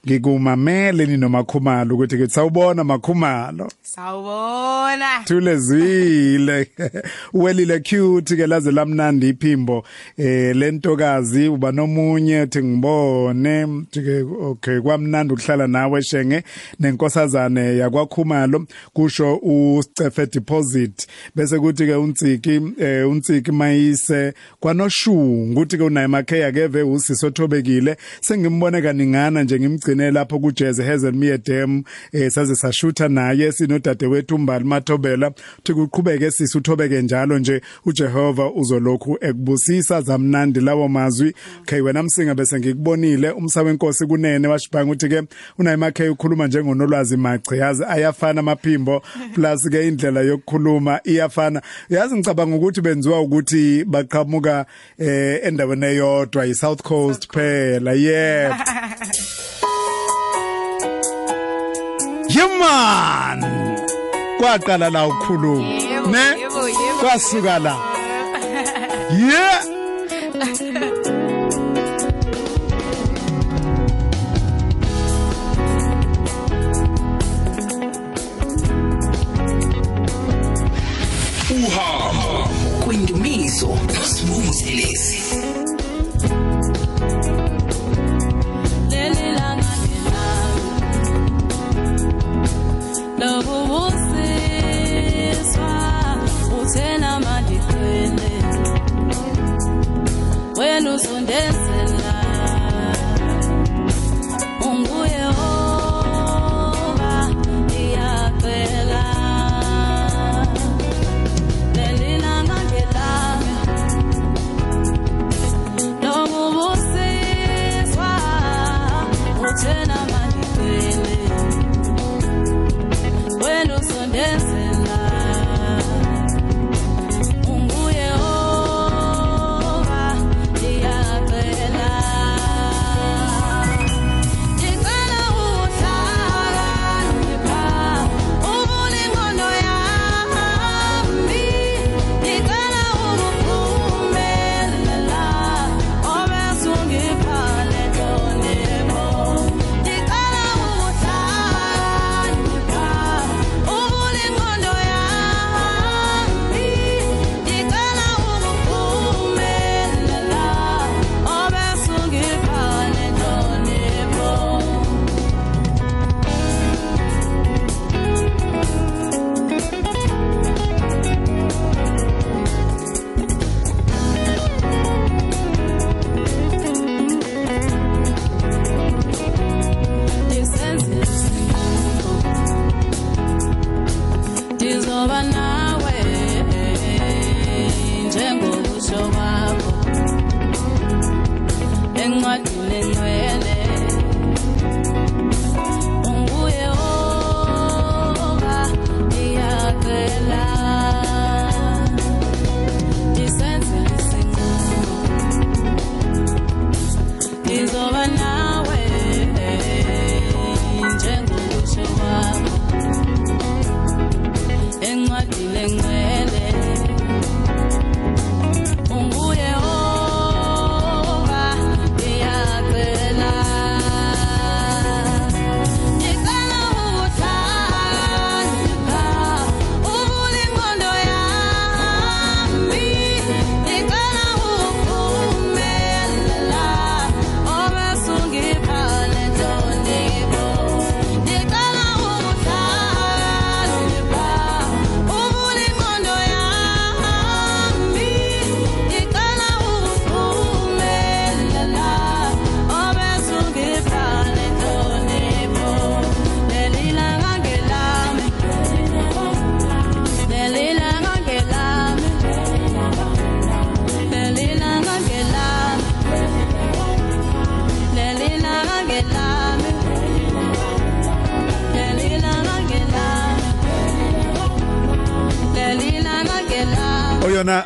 [0.06, 3.70] ngikumamele ni nomakhumalo ukuthi ke sawubona makhumalo.
[3.82, 5.24] Sawubona.
[5.24, 6.70] Thule zwile
[7.32, 9.84] welile cute ke laze lamnandi iphimbo.
[10.18, 13.84] Eh lentokazi uba nomunye uthi ngibone.
[13.90, 16.42] Ke okay kwamnandi ukuhlala nawe shenge
[16.80, 18.66] nenkosazane yakwakhumalo.
[18.92, 21.06] Kusho uStefe deposit.
[21.34, 27.96] Bese kuthi ke unsiki eh unsiki mayise kwanoshungu uthi ke unaye makhe akeve usisi othobekile
[28.20, 29.58] sengimbone kaningana nje
[29.92, 35.32] ngimgcine lapho ku Jazz Hazel Miedem eh saze sashutha naye sinodade wethu umbali mathobela.
[35.58, 41.34] Uthi kuqhubeke sisi uthobeke njalo nje uJehova uzolokhu ekubusisa zamnandi lawo mazwi.
[41.60, 45.22] Okay wena msinga bese ngikubonile umsa wenkosi kunene washibhanga uthi ke
[45.58, 49.02] unaye makhe ukhuluma njengonolwazi mache yazi ayafana amaphimbo
[49.34, 51.62] plus ke indlela yokukhuluma iyafana.
[51.90, 54.66] Yazi ngicabanga ukuthi benziwa ukuthi baqhamuka
[54.98, 57.28] eh endaweni eyodwa i South Coast.
[57.32, 59.12] phela yeah
[64.42, 65.62] kwaqala la ukukhuluma.
[66.12, 66.24] Ne?
[67.00, 67.76] kwasuka la.
[69.12, 69.62] Yeah
[81.50, 82.48] uhambo.
[82.84, 83.78] Kwindumiso.
[83.94, 85.21] Nosibuthelezi
[101.32, 101.61] wena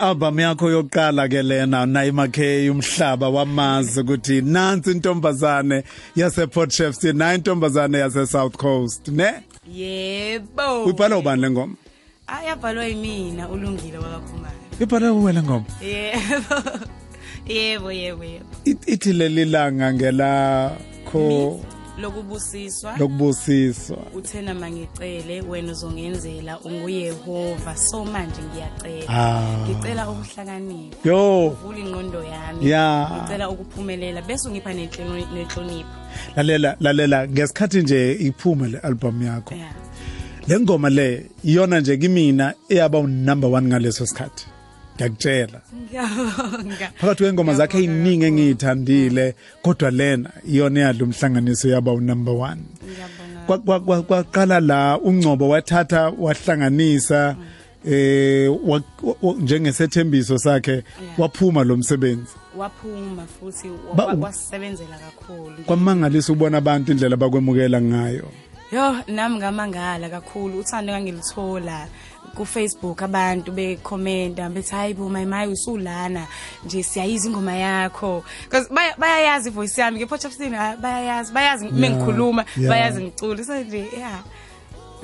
[0.07, 5.85] album yakho yokuqala ke lena Naima K umhlaba wamazi ukuthi nansi intombazane
[6.17, 9.43] yase Port Shepstone na intombazane yase South Coast ne?
[9.75, 10.85] Yebo.
[10.85, 11.75] Uyibhala ubani le ngoma?
[12.27, 15.65] Ayabhalwa yimina ulungile wakakhumalo ibhala uwele ngoma?
[15.83, 16.57] Yebo.
[17.47, 18.47] Yebo yebo yebo.
[18.65, 21.61] It- ithi leli langa ngelakho
[21.99, 22.97] lokubusiswa.
[22.99, 23.97] Lokubusiswa.
[24.15, 29.09] Uthena mangicele wena uzongenzela unguyehova so manje ngiyacela.
[29.09, 29.67] Ah.
[29.69, 30.97] ngicela ukuhlakanipha.
[31.09, 31.47] Yo.
[31.47, 32.71] Uvula ingqondo yami.
[32.71, 33.11] Ya.
[33.23, 35.89] ngicela ukuphumelela bese ungipha nenhloni- nenhlonipho.
[36.37, 39.55] Lalela lalela ngesikhathi nje iphume le album yakho.
[39.55, 39.69] Ya.
[40.49, 44.47] Le ngoma le iyona nje kimina eyaba number 1 ngaleso sikhathi.
[44.97, 45.61] Ngiyakutshela.
[45.77, 46.91] Ngiyabonga.
[47.01, 53.41] Phakathi kwengoma zakhe eziningi engiyithandile kodwa lena iyona yadla umhlanganiso yaba unumber 1 ngiyabonga.
[53.47, 57.37] Kwa- kwa- kwa- kwaqala la ungcobo wathatha wahlanganisa
[57.89, 58.51] eh
[59.39, 60.83] njengesethembiso sakhe
[61.19, 62.33] waphuma lo msebenzi.
[62.57, 63.71] Waphuma futhi
[64.21, 65.57] wasebenzela kakhulu.
[65.67, 68.29] Kwamangalisa ukubona abantu indlela bakwemukela ngayo.
[68.73, 70.59] Yo nami ngamangala kakhulu.
[70.59, 71.87] Uthando ngangilithola
[72.37, 76.27] ku-facebook abantu bekhomenta bethi hayi bo mayimayi usulana
[76.65, 78.25] nje siyayiza ingoma yakho.
[78.45, 82.71] Because baya- bayayazi ivoice yami ke-potchefstin bayayazi bayazi mengikhuluma yeah.
[82.71, 84.23] bayazi ngicule so nje ya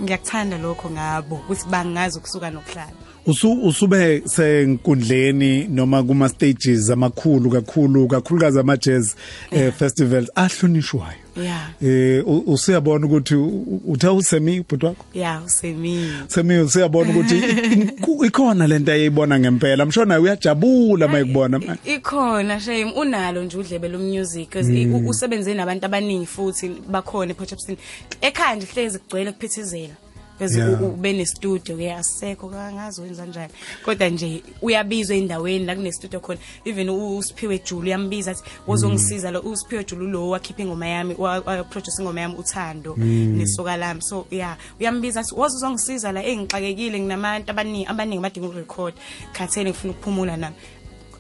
[0.03, 2.93] ngiyakuthanda lokho ngabo ukuthi bangazi ukusuka nokuhlala.
[3.26, 9.14] Usu usube senkundleni noma kuma stages amakhulu kakhulu kakhulukazi ama jazz
[9.51, 11.22] eh, festivals ahlonishwayo.
[11.37, 15.05] Ya eh u- usuyabona ukuthi u- u- uthe usemi bhuti wakho?
[15.14, 19.87] Ya usemini semi usuyabona ukuthi i- ikhona lento ayibona ngempela.
[19.87, 22.93] Mshona uyajabula mayikubona manje ikhona shame.
[22.97, 25.07] Unalo nje udlebe lomusic because Mm.
[25.09, 27.78] usebenze nabantu abaningi futhi bakhona ePortchefstroom
[28.20, 29.95] ekhaya nje hlezi kugcwele kuphithizela
[30.39, 30.83] because Yeah.
[30.83, 33.53] ube ne studio ke asekho kangazi wenza kanjani
[33.85, 36.41] kodwa nje uyabizwa endaweni la kune studio khona.
[36.64, 42.03] Even uSiphiwe Julu yambiza athi wozongisiza lo uSiphiwe Julu lo wakhipha ingoma yami wa produce
[42.03, 44.03] ingoma yami uthando nesoka lami.
[44.03, 48.95] So yeah uyambiza athi wozongisiza la engixakekile nginabantu abaningi abaningi abadinga ukurecord
[49.33, 50.57] khathele ngifuna ukuphumula nami.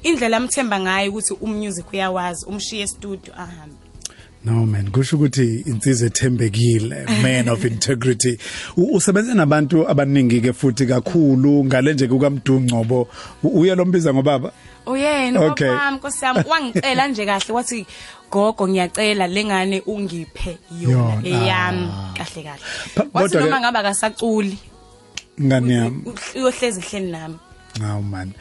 [0.02, 3.81] Indlela amthemba ngayo ukuthi umusic uyawazi umshiye studio ahambe.
[4.44, 8.38] No man kusho ukuthi insizwe ethembekile man of integrity.
[8.76, 13.08] U- usebenze nabantu abaningi ke futhi kakhulu ngale nje kukamdungcobo.
[13.42, 14.52] Uyalombiza ngobaba?
[14.86, 15.68] Uyena Okay.
[15.68, 16.44] babami nkosi yami.
[16.50, 17.86] Wangicela nje kahle wathi
[18.30, 21.22] gogo ngiyacela lengane ungiphe yona.
[21.24, 22.14] Eyami Ah.
[22.16, 23.10] kahle kahle.
[23.14, 24.58] Wathi noma ngaba akasaculi
[25.40, 26.02] ngani yami?
[26.34, 27.36] uyohlezi ehleni nami.
[27.80, 28.32] Hawu man.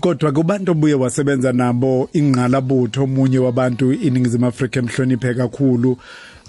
[0.00, 5.98] Kodwa kubantu obuye wasebenza nabo ingqalabutho omunye wabantu iningizimu Afrika emhloniphe kakhulu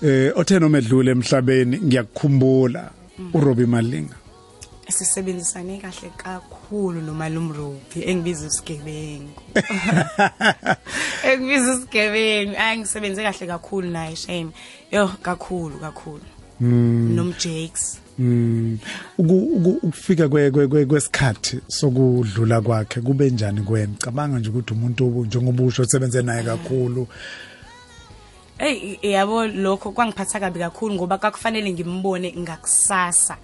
[0.01, 2.91] eh othe noma edlule emhlabeni ngiyakukhumbula
[3.33, 4.15] uRobbie Malinga.
[4.89, 9.41] sisebenzisane kahle kakhulu nomalume Robi engibiza isigebengu
[11.29, 14.51] engibiza isigebengu angisebenze kahle kakhulu naye shame
[14.91, 16.23] yo kakhulu kakhulu.
[16.59, 18.80] Nom Jakes Mm
[19.18, 24.74] uku- uku- ukufika kwe kwe- kwe- kwesikhathi sokudlula kwakhe kube njani kwena cabanga nje ukuthi
[24.74, 27.07] umuntu obu- njengobusho osebenze naye kakhulu
[28.59, 33.38] Ey yabo lokho kwangiphatha kabi kakhulu ngoba kwakufanele ngimbone ngakusasa.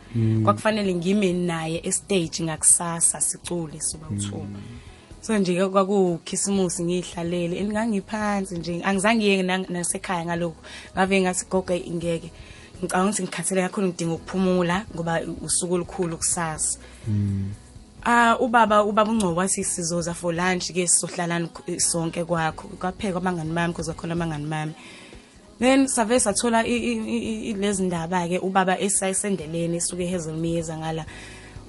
[0.43, 4.57] Kwakufanele ngime naye e stage ngakusasa sicule siba uthuma.
[5.21, 10.57] So nje kwakukhisimusi ngihlalele engangiphansi nje angizange ngiye na- nasekhaya ngalokho.
[10.97, 12.31] Ngave ngathi gogo ingeke.
[12.83, 16.79] Ngicabanga ukuthi ngikhathele kakhulu ngidinga ukuphumula ngoba usuku olukhulu kusasa.
[18.05, 21.47] Ah ubaba ubaba uNgcobo wathi sizoza for lunch ke sizohlalana
[21.79, 22.67] sonke kwakho.
[22.79, 24.73] Kwapheka abangani bami kuze khona abangani bami.
[25.59, 31.05] Then save sathola lezi ndaba ke ubaba esayisendeleni esuke eHazelmere ngala.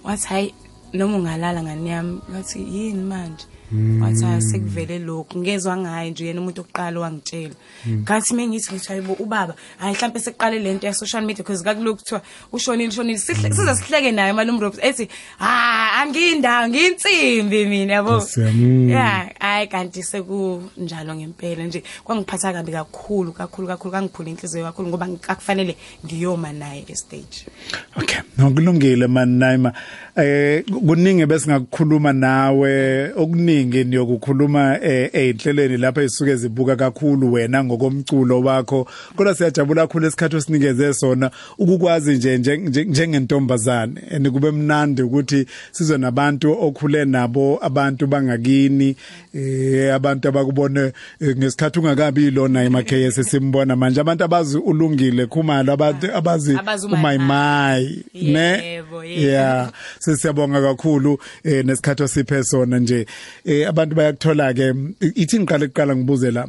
[0.03, 0.55] Wathi hayi
[0.93, 3.47] noma ungalala ngani yami ngathi yini manje?
[4.03, 7.55] Wathi "Hayi, sekuvele lokhu ngezwe ngaye nje yena umuntu oqala wangitshela.
[7.89, 12.22] Ngathi mengithi ngithi hayibo ubaba hayi mhlambe seqale lento ya social media because kakulokhu kuthiwa
[12.53, 15.09] ushonile ushonile sihle siza sihleke naye malume Robs ethi
[15.39, 18.16] ha angiyindawo ngiyinsimbi mina yabo.
[18.16, 18.91] Nkosi yami.
[18.91, 25.09] Yeah hayi kanti sekunjalo ngempela nje kwangiphatha kabi kakhulu kakhulu kakhulu kangiphula inhliziyo kakhulu ngoba
[25.29, 27.47] akufanele ngiyoma naye e stage
[27.97, 29.72] Okay, nokulungile man Naima.
[30.16, 37.65] Eh kuningi bese ngakukhuluma nawe okuningi abaningi niyokukhuluma eh, einhlelweni lapha esuke zibuka kakhulu wena
[37.65, 38.87] ngokomculo wakho.
[39.17, 44.01] Kodwa siyajabula kakhulu esikhathi osinikeze sona ukukwazi nje nje- nje- njengentombazane.
[44.11, 48.97] And kube mnandi ukuthi sizwe nabantu okhule nabo abantu bangakini
[49.35, 54.01] eh abantu abakubone eh, ngesikhathi ungakabi lona emaKS simbona manje.
[54.01, 58.41] Abantu abazi ulungile khumalo abantu abazi Abazi umayimai ne?
[58.41, 59.21] Yebo, yebo.
[59.23, 63.07] yeah sesiyabonga kakhulu eh nesikhathi osiphe sona nje.
[63.45, 64.74] Eh abantu bayakuthola ke
[65.14, 66.49] ithi ngiqale kuqala ngibuze la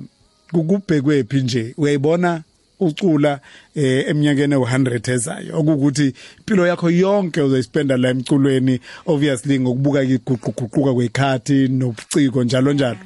[0.52, 1.74] kukubhekwe phi nje?
[1.78, 2.44] Uyayibona
[2.80, 3.40] ucula
[3.76, 5.60] eh eminyakeni u100 ezayo?
[5.60, 13.00] Okukuthi impilo yakho yonke uzoyispenda la emculweni obviously ngokubuka iguquguquka kwekhathi nobuciko njalo njalo.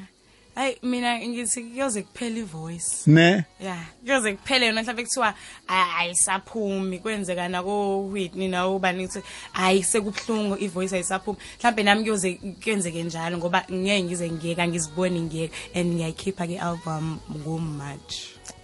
[0.60, 3.10] Hayi mina ngithi kuyoze kuphela ivoice.
[3.10, 3.44] Ne?
[3.60, 5.34] Ya kuyoze kuphele yona mhlawumbe kuthiwa
[5.68, 11.38] "Ayi, ayisaphumi kwenzeka nako Whitney nawo bani kuthi hayi sekubuhlungu ivoice ayisaphumi.
[11.58, 17.18] Mhlawumbe nami kuyoze kwenzeke njalo ngoba ngeke ngize ngiyeka ngizibone ngiyeka and ngiyayikhipha ke album
[17.36, 18.14] ngoMarch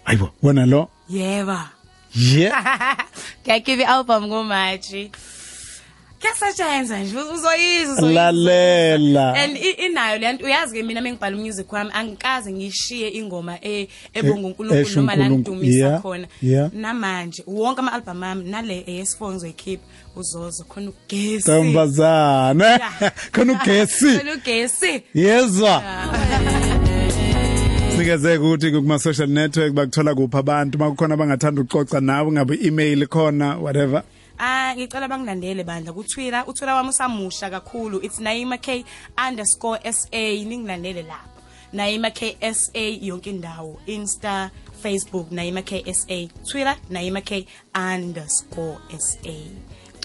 [0.04, 0.88] ayibo wona lo?
[1.08, 1.70] Yeba.
[2.14, 2.96] Yeah
[3.42, 4.90] ngiyakhipha i-album ngoMarch
[6.26, 9.34] kuyasatshenza nje uzoyizwa lalela.
[9.34, 14.48] And inayo le nto uyazi ke mina mengibhala umusic wami angikaze ngishiye ingoma e- ebonga
[14.48, 16.28] uNkulunkulu esho noma la ngidumisa khona.
[16.72, 19.84] namanje wonke ama album ami nale eyesifo ngizoyikhipha
[20.16, 21.50] uzozo khona ugesi.
[21.50, 22.78] Ntombazana
[23.32, 24.18] khona ugesi.
[24.18, 25.02] Khona ugesi.
[25.14, 25.82] Yezwa.
[27.96, 30.78] Sikezeke ukuthi kuma social network bakuthola kuphi abantu?
[30.78, 34.02] Makukhona abangathanda ukucoca nawe ngabe email khona whatever.
[34.38, 38.04] Ah ngicela bangilandele bandla ku Twitter uTwitter wami usamusha kakhulu.
[38.04, 38.84] It's Naima K
[39.16, 41.40] underscore SA ningilandele lapho.
[41.72, 43.80] Naima K SA yonke indawo.
[43.86, 44.50] Insta
[44.82, 49.36] Facebook Naima K SA Twitter Naima K underscore SA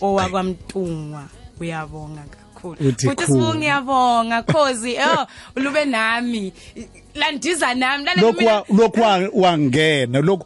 [0.02, 1.28] owakwamtungwa
[1.60, 2.51] uyabonga kakhulu.
[2.64, 3.26] Uthi futhi cool.
[3.28, 6.53] sibonga ngiyabonga khozi oh ulube nami.
[7.16, 10.22] Landiza nami lale wa- lokhu wa- wangena.
[10.22, 10.45] Lokhu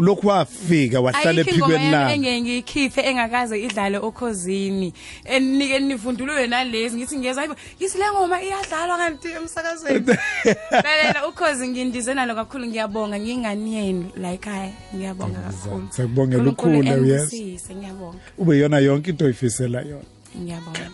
[0.00, 4.92] lokhu wafika wahlala Ayikho ephikweni lami engeke ngiyikhiphe engakaze idlale okhozini
[5.24, 6.96] enike nivundulwe nalezi.
[6.96, 10.06] Ngithi ngiyeza hayibo yithi le ngoma iyadlalwa kanti emsakazweni.
[10.84, 12.66] Lalela ukhozi ngindize nalo kakhulu.
[12.66, 14.10] Ngiyabonga ngingani yenu?
[14.16, 15.88] La ekhaya ngiyabonga kakhulu.
[15.90, 17.70] Sakubongela ukhula, yes.
[17.76, 18.18] ngiyabonga.
[18.38, 20.11] Ube yona yonke into oyifisela yona.
[20.40, 20.84] Ngiyabonga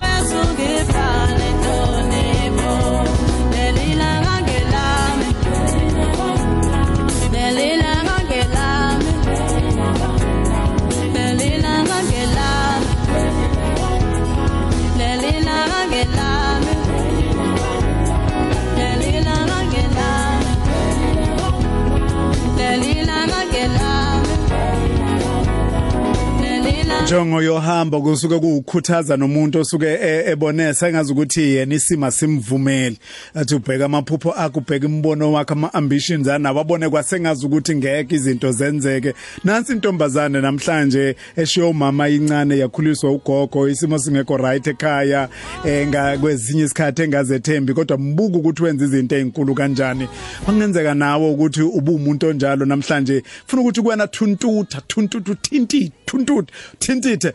[27.11, 32.99] jongo yohamba kusuke kuwukhuthaza nomuntu osuke e- ebone sengazi ukuthi yena isima simvumeli
[33.35, 38.53] athi ubheka amaphupho akho ubheka imbono wakhe ama ambitions anawo abone kwasengazi ukuthi ngeke izinto
[38.53, 39.15] zenzeke.
[39.45, 45.29] Nansi intombazane namhlanje eshiyo umama incane yakhuliswa ugogo isimo singekho right ekhaya
[45.65, 50.09] enga kwezinye isikhathi engazethembi kodwa mbuka ukuthi wenza izinto ezinkulu kanjani.
[50.45, 56.53] Kungenzeka nawe ukuthi ube umuntu onjalo namhlanje funa ukuthi kuwena thuntutha thuntutha thinti thuntutha
[57.01, 57.33] thintithe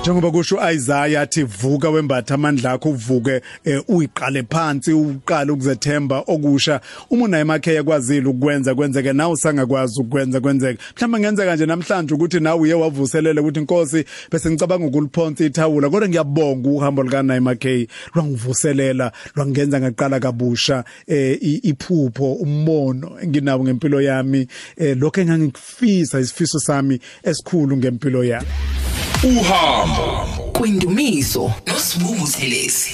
[0.00, 6.80] njengoba kusho Isaiah athi vuka wembatha amandla akho uvuke eh, uyiqale phansi uqale ukuzethemba okusha.
[7.10, 10.78] Uma unayo emakheya kwazile ukwenza kwenzeke nawe usangakwazi ukwenza kwenzeke.
[10.96, 16.08] Mhlawumbe ngenzeka nje namhlanje ukuthi nawe uye wavuselela ukuthi inkosi bese ngicabanga ukuliphonsa ithawula kodwa
[16.08, 24.46] ngiyabonga uhambo lika emakheya lwangivuselela lwangenza ngaqala kabusha eh, i- iphupho umbono enginawo ngempilo yami
[24.76, 28.46] eh, lokho engangikufisa isifiso sami esikhulu ngempilo yami.
[29.24, 30.26] Uhambo.
[30.52, 32.90] Kwindumiso nosibungu thelezi